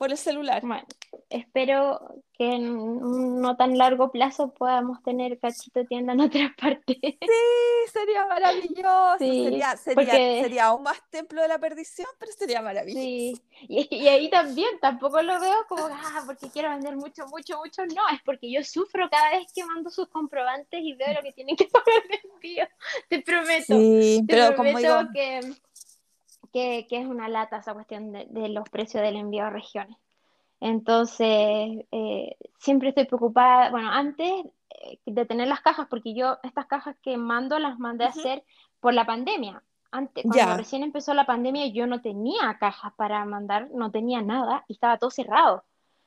[0.02, 0.62] Por el celular.
[0.66, 0.84] Bueno,
[1.30, 2.00] espero
[2.36, 6.96] que en un no tan largo plazo podamos tener cachito tienda en otras partes.
[7.00, 12.32] Sí, sería maravilloso, Sí, sería, sería, porque- sería aún más templo de la perdición, pero
[12.32, 13.00] sería maravilloso.
[13.00, 17.58] Sí, y, y ahí también tampoco lo veo como, ah, porque quiero vender mucho, mucho,
[17.58, 17.86] mucho.
[17.86, 21.32] No, es porque yo sufro cada vez que mando sus comprobantes y veo lo que
[21.32, 22.66] tienen que pagar de envío.
[23.08, 23.76] Te prometo.
[23.78, 25.40] Sí, Te pero como prometo digo, que,
[26.52, 29.96] que, que es una lata esa cuestión de, de los precios del envío a regiones.
[30.60, 34.30] Entonces, eh, siempre estoy preocupada, bueno, antes
[34.70, 38.44] eh, de tener las cajas, porque yo estas cajas que mando las mandé a hacer
[38.78, 39.60] por la pandemia.
[39.90, 44.64] Antes, cuando recién empezó la pandemia, yo no tenía cajas para mandar, no tenía nada
[44.68, 45.64] y estaba todo cerrado.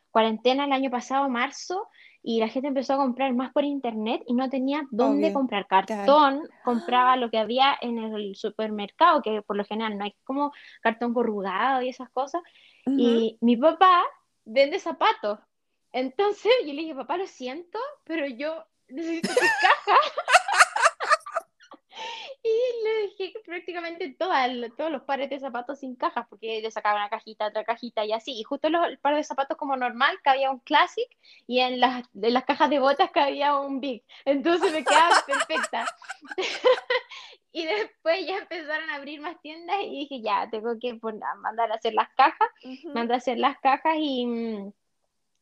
[0.09, 1.89] Cuarentena el año pasado, marzo,
[2.27, 5.67] y la gente empezó a comprar más por internet y no tenía dónde Obvio, comprar
[5.67, 10.51] cartón, compraba lo que había en el supermercado, que por lo general no hay como
[10.81, 12.41] cartón corrugado y esas cosas.
[12.87, 14.03] Y mi papá
[14.43, 15.37] vende zapatos.
[15.91, 19.99] Entonces yo le dije, papá, lo siento, pero yo necesito tu caja.
[23.07, 27.47] Dejé prácticamente todas, todos los pares de zapatos sin cajas, porque le sacaba una cajita,
[27.47, 28.39] otra cajita y así.
[28.39, 31.07] Y justo los, el par de zapatos como normal, cabía un Classic,
[31.47, 34.03] y en las, en las cajas de botas cabía un Big.
[34.25, 35.85] Entonces me quedaba perfecta.
[37.57, 40.99] Y después ya empezaron a abrir más tiendas y dije, ya, tengo que
[41.41, 42.89] mandar a hacer las cajas ujú.
[42.93, 44.73] mandé a hacer las cajas y, mm,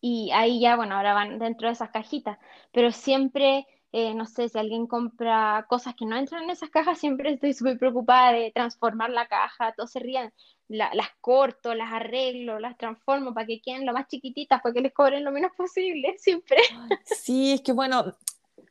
[0.01, 2.37] y ahí ya, bueno, ahora van dentro de esas cajitas,
[2.71, 6.97] pero siempre, eh, no sé, si alguien compra cosas que no entran en esas cajas,
[6.97, 10.33] siempre estoy súper preocupada de transformar la caja, todos se rían,
[10.67, 14.81] la- las corto, las arreglo, las transformo para que queden lo más chiquititas, para que
[14.81, 16.57] les cobren lo menos posible, siempre.
[17.05, 18.03] Sí, es que bueno,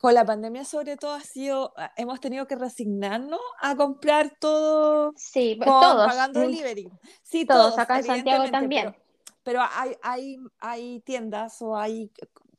[0.01, 5.13] con la pandemia sobre todo ha sido, ah, hemos tenido que resignarnos a comprar todo
[5.17, 6.91] Sí, con- todos, pagando delivery.
[7.23, 8.91] Sí, todos, acá en Santiago también.
[8.91, 9.05] Pero,
[9.45, 12.11] pero hay, hay, hay tiendas o hay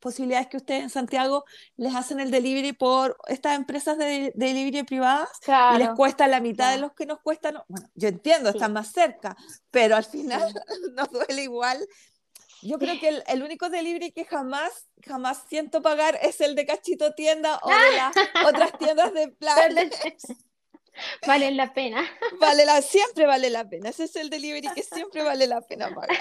[0.03, 1.45] posibilidades que ustedes en Santiago
[1.77, 6.27] les hacen el delivery por estas empresas de, de delivery privadas y les Claro, cuesta
[6.27, 6.87] la mitad de claro.
[6.87, 7.57] los que nos cuestan.
[7.67, 8.57] Bueno, yo entiendo, Sí.
[8.57, 9.35] están más cerca,
[9.71, 10.55] pero al final Sí.
[10.95, 11.87] nos duele igual.
[12.61, 14.71] Yo creo que el, el único delivery que jamás,
[15.05, 19.75] jamás siento pagar es el de Cachito Tienda o de las otras tiendas de plan.
[21.27, 22.07] Valen la pena.
[22.39, 23.89] Vale la, siempre vale la pena.
[23.89, 26.19] Ese es el delivery que siempre vale la pena pagar.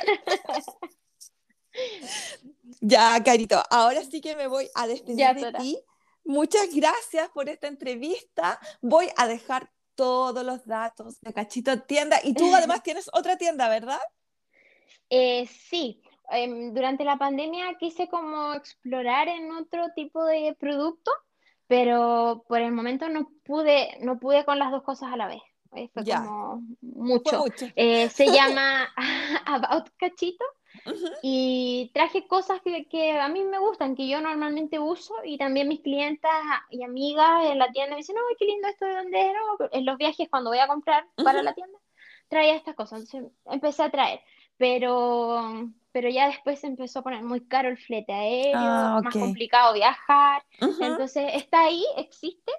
[2.80, 5.78] Ya, Carito, ahora sí que me voy a despedir Ya, de ti.
[6.24, 8.58] Muchas gracias por esta entrevista.
[8.80, 12.18] Voy a dejar todos los datos de Cachito Tienda.
[12.22, 14.00] Y tú además tienes otra tienda, ¿verdad?
[15.10, 16.00] Eh, sí,
[16.30, 21.10] em, durante la pandemia quise como explorar en otro tipo de producto,
[21.66, 25.42] pero por el momento no pude, no pude con las dos cosas a la vez.
[25.74, 26.18] Eh, fue Ya.
[26.22, 27.38] como Fue mucho.
[27.38, 27.66] mucho.
[27.76, 28.88] Eh, se llama
[29.46, 30.44] About Cachito
[31.20, 35.68] Y traje cosas que, que a mí me gustan, que yo normalmente uso y también
[35.68, 36.32] mis clientas
[36.70, 39.32] y amigas en la tienda me dicen, ¡ay, qué lindo esto de dónde es?".
[39.34, 41.78] No, En los viajes cuando voy a comprar para la tienda,
[42.28, 43.00] traía estas cosas.
[43.02, 44.20] Entonces empecé a traer,
[44.56, 49.16] pero, pero ya después se empezó a poner muy caro el flete aéreo, Ah, más
[49.16, 50.44] complicado viajar.
[50.80, 52.52] Entonces está ahí, existe,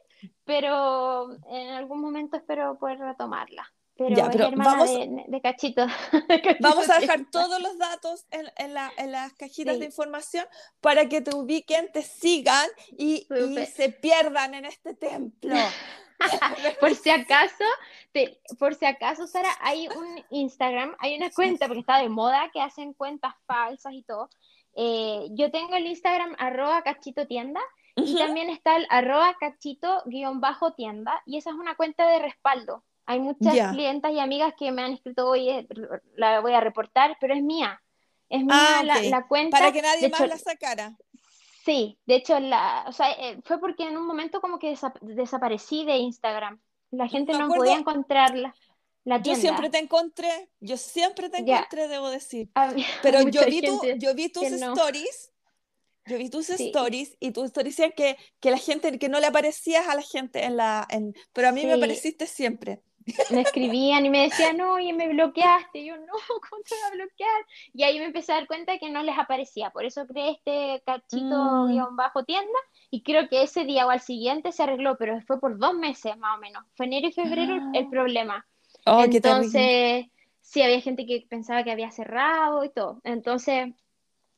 [0.45, 3.67] pero en algún momento espero poder retomarla.
[3.95, 5.85] Pero Ya, vamos- de, de Cachito.
[6.27, 9.79] de Cachito Vamos a dejar todos los datos en, en la- en las cajitas Sí.
[9.81, 10.45] de información
[10.81, 12.67] para que te ubiquen, te sigan
[12.97, 13.27] y,
[13.71, 15.53] se pierdan en este templo.
[16.79, 17.65] Por si acaso,
[18.13, 22.49] te- por si acaso, Sara, hay un Instagram, hay una cuenta, porque está de moda,
[22.53, 24.29] que hacen cuentas falsas y todo.
[24.75, 27.59] Eh, yo tengo el Instagram arroba cachito tienda
[27.95, 32.19] y también está el arroba cachito guion bajo tienda y esa es una cuenta de
[32.19, 32.83] respaldo.
[33.05, 33.71] Hay muchas Ya.
[33.71, 35.67] clientas y amigas que me han escrito, oye,
[36.15, 37.81] la voy a reportar, pero es mía.
[38.29, 39.03] Es mía Ah, la, ok.
[39.09, 39.57] la cuenta.
[39.57, 40.97] Para que nadie de más hecho, la sacara.
[41.65, 44.93] Sí, de hecho, la, o sea, eh, fue porque en un momento como que desa-
[45.01, 46.61] desaparecí de Instagram.
[46.91, 48.53] La gente Me no acuerdo- podía encontrar la,
[49.03, 52.49] la Yo siempre te encontré, yo siempre te encontré, debo decir.
[53.03, 54.73] Pero yo vi, tu, yo vi tus no.
[54.73, 55.32] stories,
[56.05, 56.67] yo vi tus Sí.
[56.67, 60.01] stories y tus stories decían que, que la gente, que no le aparecías a la
[60.01, 61.77] gente en la, en, pero a mí me Sí.
[61.77, 62.81] apareciste siempre.
[63.31, 65.79] me escribían y me decían, oye, me bloqueaste.
[65.79, 66.05] Y yo, no,
[66.49, 67.45] ¿cómo te voy a bloquear?
[67.73, 69.71] Y ahí me empecé a dar cuenta que no les aparecía.
[69.71, 71.35] Por eso creé este cachito
[71.67, 71.95] Mm.
[71.95, 72.57] bajo tienda.
[72.89, 76.15] Y creo que ese día o al siguiente se arregló, pero fue por dos meses
[76.17, 76.63] más o menos.
[76.75, 77.89] Fue enero y febrero el, el Ah.
[77.89, 78.45] problema.
[78.85, 79.03] Oh.
[79.03, 80.05] Entonces,
[80.41, 83.01] sí, había gente que pensaba que había cerrado y todo.
[83.03, 83.73] Entonces,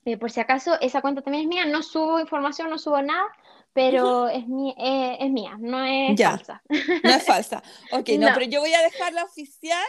[0.05, 1.65] eh, por si acaso, esa cuenta también es mía.
[1.65, 3.25] No subo información, no subo nada,
[3.73, 6.31] pero es, mi, eh, es mía, no es Ya.
[6.37, 6.63] falsa.
[7.03, 7.63] No es falsa.
[7.91, 8.33] Ok, no, No.
[8.33, 9.85] pero yo voy a dejar la oficial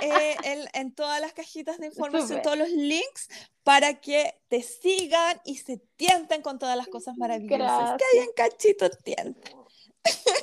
[0.00, 2.42] eh, en, en todas las cajitas de información, Súper.
[2.42, 3.28] todos los links,
[3.62, 8.32] para que te sigan y se tienten con todas las cosas maravillosas que hay en
[8.36, 9.40] Cachito Tienda.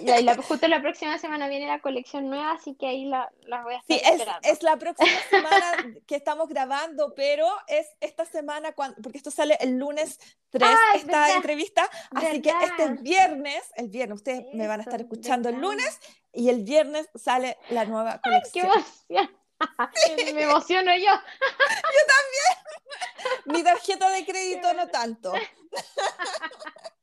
[0.03, 3.31] Y ahí la, justo la próxima semana viene la colección nueva, así que ahí la,
[3.43, 4.47] la voy a estar Sí, es, esperando.
[4.49, 9.57] es la próxima semana que estamos grabando, pero es esta semana, cuando, porque esto sale
[9.61, 14.67] el lunes 3, Ay, esta verdad, entrevista, así que este viernes, el viernes, ustedes me
[14.67, 15.99] van a estar escuchando el lunes
[16.33, 18.67] y el viernes sale la nueva ¡Qué colección.
[19.09, 19.41] emoción!
[20.33, 21.11] Me emociono yo.
[23.45, 25.33] Mi tarjeta de crédito no tanto.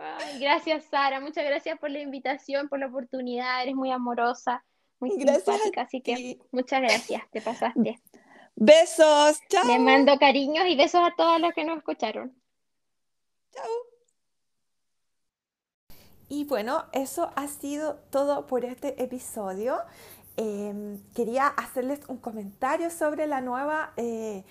[0.00, 1.20] Ay, gracias, Sara.
[1.20, 3.62] Muchas gracias por la invitación, por la oportunidad.
[3.62, 4.64] Eres muy amorosa,
[5.00, 7.22] muy Gracias simpática, así que muchas gracias.
[7.30, 8.00] Te pasaste.
[8.54, 9.66] Besos, chao.
[9.66, 12.34] Le mando cariños y besos a todos los que nos escucharon.
[13.52, 13.64] Chao.
[16.28, 19.78] Y bueno, eso ha sido todo por este episodio.
[20.36, 24.44] Eh, quería hacerles un comentario sobre la nueva eh,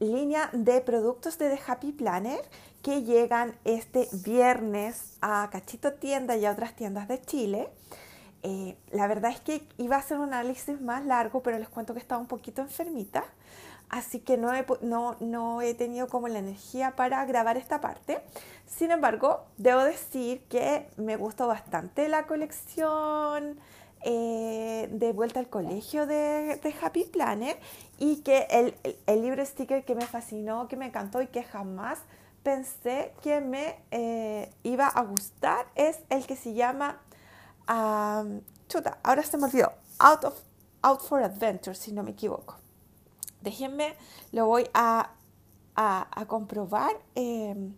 [0.00, 2.40] línea de productos de The Happy Planner
[2.82, 7.68] que llegan este viernes a Cachito Tienda y a otras tiendas de Chile.
[8.42, 11.92] Eh, la verdad es que iba a hacer un análisis más largo, pero les cuento
[11.92, 13.24] que estaba un poquito enfermita,
[13.90, 18.22] así que no he, no he tenido como la energía para grabar esta parte.
[18.66, 23.60] Sin embargo, debo decir que me gustó bastante la colección
[24.02, 27.58] eh, de vuelta al colegio de, de Happy Planner
[27.98, 31.42] y que el, el- el libro sticker que me fascinó, que me encantó y que
[31.42, 31.98] jamás
[32.42, 36.98] pensé que me eh, iba a gustar es el que se llama
[37.66, 39.72] Am, chuta, ahora se me olvidó.
[39.98, 40.34] Out, of,
[40.82, 42.56] Out for Adventure, si no me equivoco.
[43.42, 43.94] Déjenme,
[44.32, 45.10] lo voy a,
[45.76, 47.74] a, a comprobar em,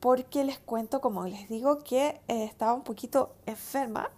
[0.00, 4.10] porque les cuento, como les digo, que eh, estaba un poquito enferma.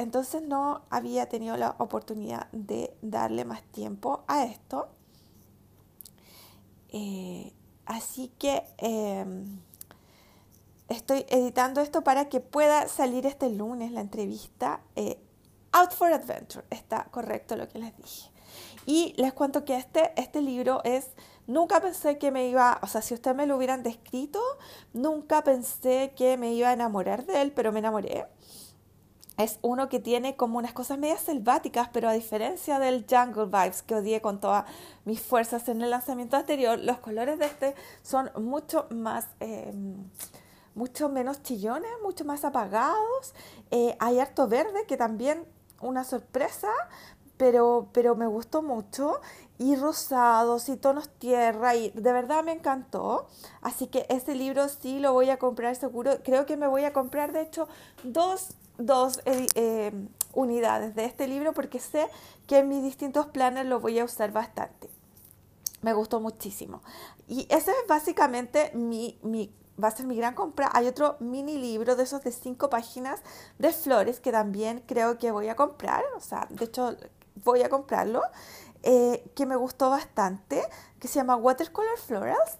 [0.00, 4.88] Entonces no había tenido la oportunidad de darle más tiempo a esto.
[6.88, 7.52] Eh,
[7.84, 9.60] así que em,
[10.88, 14.80] estoy editando esto para que pueda salir este lunes la entrevista.
[14.96, 15.18] eh,
[15.72, 18.30] Out for Adventure, está correcto lo que les dije.
[18.86, 21.08] Y les cuento que este, este libro es,
[21.46, 24.40] nunca pensé que me iba, o sea, si ustedes me lo hubieran descrito,
[24.94, 28.26] nunca pensé que me iba a enamorar de él, pero me enamoré.
[29.42, 33.82] Es uno que tiene como unas cosas medias selváticas, pero a diferencia del Jungle Vibes
[33.82, 34.66] que odié con todas
[35.06, 39.72] mis fuerzas en el lanzamiento anterior, los colores de este son mucho más, eh,
[40.74, 43.34] mucho menos chillones, mucho más apagados.
[43.70, 45.46] Eh, hay harto verde, que también
[45.80, 46.68] una sorpresa,
[47.38, 49.20] pero, pero me gustó mucho.
[49.56, 53.26] Y rosados y tonos tierra, y de verdad me encantó.
[53.60, 56.12] Así que este libro sí lo voy a comprar seguro.
[56.24, 57.68] Creo que me voy a comprar, de hecho,
[58.02, 59.92] dos, dos eh, eh,
[60.32, 62.08] unidades de este libro porque sé
[62.46, 64.90] que en mis distintos planes lo voy a usar bastante.
[65.82, 66.82] Me gustó muchísimo.
[67.26, 70.70] Y ese es básicamente mi, mi, va a ser mi gran compra.
[70.72, 73.22] Hay otro mini libro de esos de cinco páginas
[73.58, 76.04] de flores que también creo que voy a comprar.
[76.16, 76.96] O sea, de hecho
[77.44, 78.22] voy a comprarlo.
[78.82, 80.62] Eh, que me gustó bastante,
[80.98, 82.56] que se llama Watercolor Florals.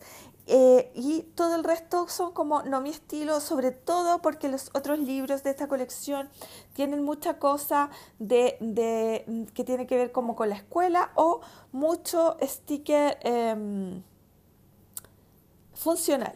[0.53, 4.99] Eh, y todo el resto son como no mi estilo, sobre todo porque los otros
[4.99, 6.29] libros de esta colección
[6.73, 7.89] tienen mucha cosa
[8.19, 11.41] de, de que tiene que ver como con la escuela o
[11.71, 14.03] mucho sticker eh,
[15.73, 16.35] funcional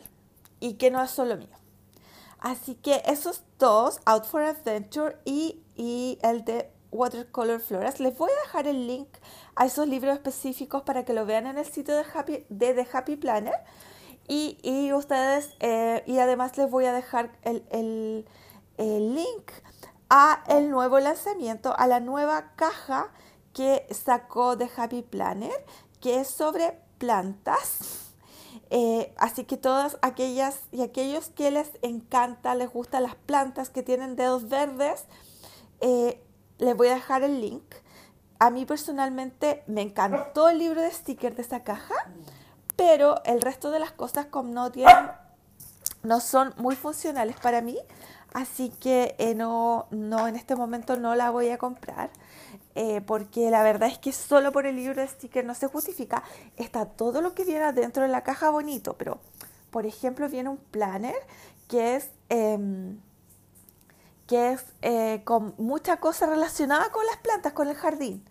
[0.60, 1.56] y que no es solo mío.
[2.38, 8.30] Así que esos dos, Out for Adventure y, y el de Watercolor Florals, les voy
[8.30, 9.08] a dejar el link
[9.56, 12.86] a esos libros específicos para que lo vean en el sitio de, Happy, de The
[12.92, 13.54] Happy Planner.
[14.26, 17.64] Y, ustedes, eh, y además les voy a dejar el,
[18.78, 19.52] el, link
[20.08, 23.10] a el nuevo lanzamiento, a la nueva caja
[23.52, 25.52] que sacó de Happy Planner,
[26.00, 28.12] que es sobre plantas.
[28.70, 33.82] Eh, así que todas aquellas y aquellos que les encanta, les gustan las plantas que
[33.82, 35.04] tienen dedos verdes,
[35.80, 36.22] eh,
[36.58, 37.74] les voy a dejar el link.
[38.38, 41.94] A mí personalmente me encantó el libro de stickers de esa caja,
[42.76, 45.10] pero el resto de las cosas como no tienen
[46.02, 47.78] no son muy funcionales para mí,
[48.32, 52.10] así que eh, no, no, en este momento no la voy a comprar.
[52.76, 56.24] Eh, porque la verdad es que solo por el libro de sticker no se justifica.
[56.56, 59.20] Está todo lo que viene adentro de la caja bonito, pero
[59.70, 61.14] por ejemplo viene un planner
[61.68, 62.98] que es, em,
[64.26, 68.24] que es eh, con mucha cosa relacionada con las plantas, con el jardín.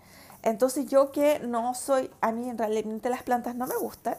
[0.43, 4.17] Entonces yo que no soy, a mí en realidad las plantas no me gustan.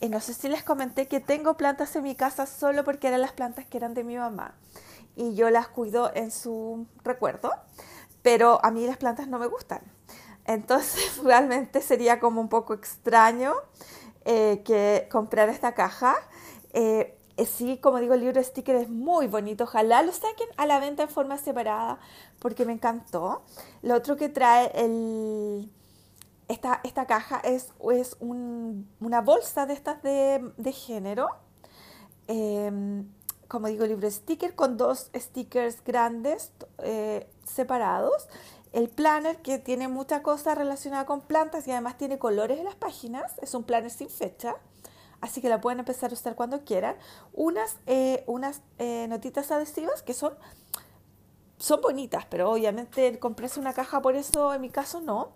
[0.00, 3.20] Y no sé si les comenté que tengo plantas en mi casa solo porque eran
[3.20, 4.54] las plantas que eran de mi mamá.
[5.14, 7.52] Y yo las cuido en su recuerdo
[8.22, 9.80] pero a mí las plantas no me gustan.
[10.46, 13.54] Entonces realmente sería como un poco extraño
[14.24, 16.14] eh, que comprar esta caja.
[16.72, 19.64] Eh, sí, como digo, el libro de sticker es muy bonito.
[19.64, 21.98] Ojalá lo saquen a la venta en forma separada
[22.38, 23.42] porque me encantó.
[23.82, 25.70] Lo otro que trae el,
[26.48, 31.28] esta, esta caja es, es una bolsa de estas de, de género.
[32.28, 33.08] Em,
[33.48, 38.28] como digo, libro sticker con dos stickers grandes eh, separados.
[38.72, 42.74] El planner que tiene mucha cosa relacionada con plantas y además tiene colores en las
[42.76, 43.34] páginas.
[43.42, 44.56] Es un planner sin fecha.
[45.22, 46.96] Así que la pueden empezar a usar cuando quieran.
[47.32, 50.34] Unas, eh, unas eh, notitas adhesivas que son,
[51.56, 55.32] son bonitas, pero obviamente comprarse una caja por eso en mi caso no.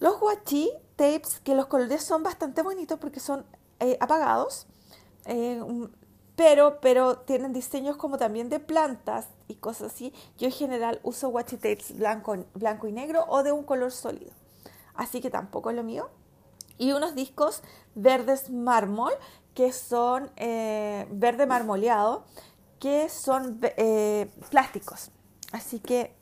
[0.00, 3.46] Los washi tapes, que los colores son bastante bonitos porque son
[4.00, 4.66] apagados
[6.36, 10.12] pero, pero tienen diseños como también de plantas y cosas así.
[10.36, 14.32] Yo en general uso washi tapes blanco, blanco y negro o de un color sólido.
[14.94, 16.10] Así que tampoco es lo mío.
[16.78, 17.62] Y unos discos
[17.94, 19.12] verdes mármol,
[19.54, 22.24] que son eh, verde marmoleado,
[22.78, 25.10] que son eh, plásticos.
[25.52, 26.14] Así que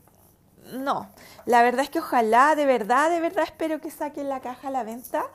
[0.73, 1.11] no,
[1.45, 4.71] la verdad es que ojalá, de verdad, de verdad espero que saquen la caja a
[4.71, 5.27] la venta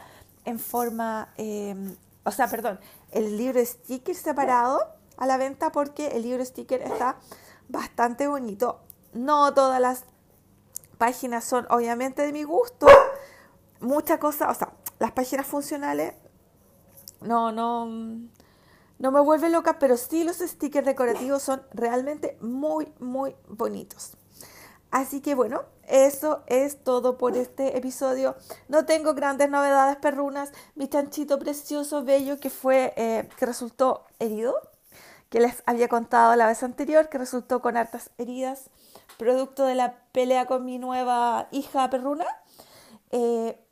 [0.45, 1.75] en forma, eh,
[2.23, 2.79] o sea, perdón,
[3.11, 4.79] el libro sticker separado
[5.17, 7.17] a la venta porque el libro sticker está
[7.67, 8.79] bastante bonito.
[9.13, 10.05] No todas las
[10.97, 12.87] páginas son obviamente de mi gusto.
[13.81, 16.13] Muchas cosas, o sea, las páginas funcionales
[17.21, 17.85] no, no,
[18.97, 24.17] no me vuelven loca, pero sí los stickers decorativos son realmente muy, muy bonitos.
[24.91, 28.35] Así que bueno, eso es todo por este episodio.
[28.67, 30.51] No tengo grandes novedades perrunas.
[30.75, 34.55] Mi chanchito precioso, bello, que fue, eh, que resultó herido,
[35.29, 38.69] que les había contado la vez anterior, que resultó con hartas heridas,
[39.17, 42.25] producto de la pelea con mi nueva hija perruna.
[43.11, 43.63] Eh,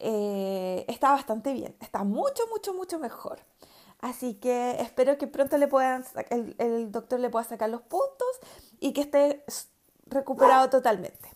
[0.00, 3.40] eh, está bastante bien, está mucho, mucho, mucho mejor.
[4.00, 8.28] Así que espero que pronto le puedan, el, doctor le pueda sacar los puntos
[8.78, 9.44] y que esté
[10.06, 11.28] recuperado totalmente.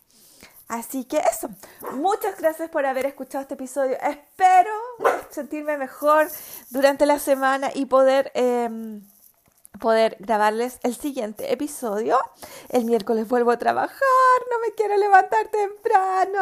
[0.66, 1.50] Así que eso,
[1.92, 3.98] muchas gracias por haber escuchado este episodio.
[4.00, 4.72] Espero
[5.28, 6.30] sentirme mejor
[6.70, 9.06] durante la semana y poder, em,
[9.78, 12.18] poder grabarles el siguiente episodio.
[12.70, 13.98] El miércoles vuelvo a trabajar,
[14.50, 16.40] no me quiero levantar temprano.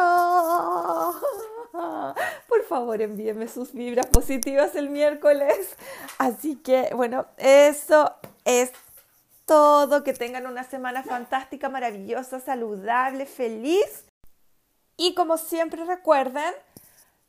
[2.47, 5.75] Por favor, envíenme sus vibras positivas el miércoles.
[6.17, 8.13] Así que, bueno, eso
[8.45, 8.71] es
[9.45, 14.05] todo, que tengan una semana fantástica, maravillosa, saludable, feliz.
[14.97, 16.53] Y como siempre recuerden,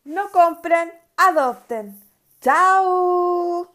[0.05, 1.99] no compren, adopten.
[2.41, 3.71] ¡Chao!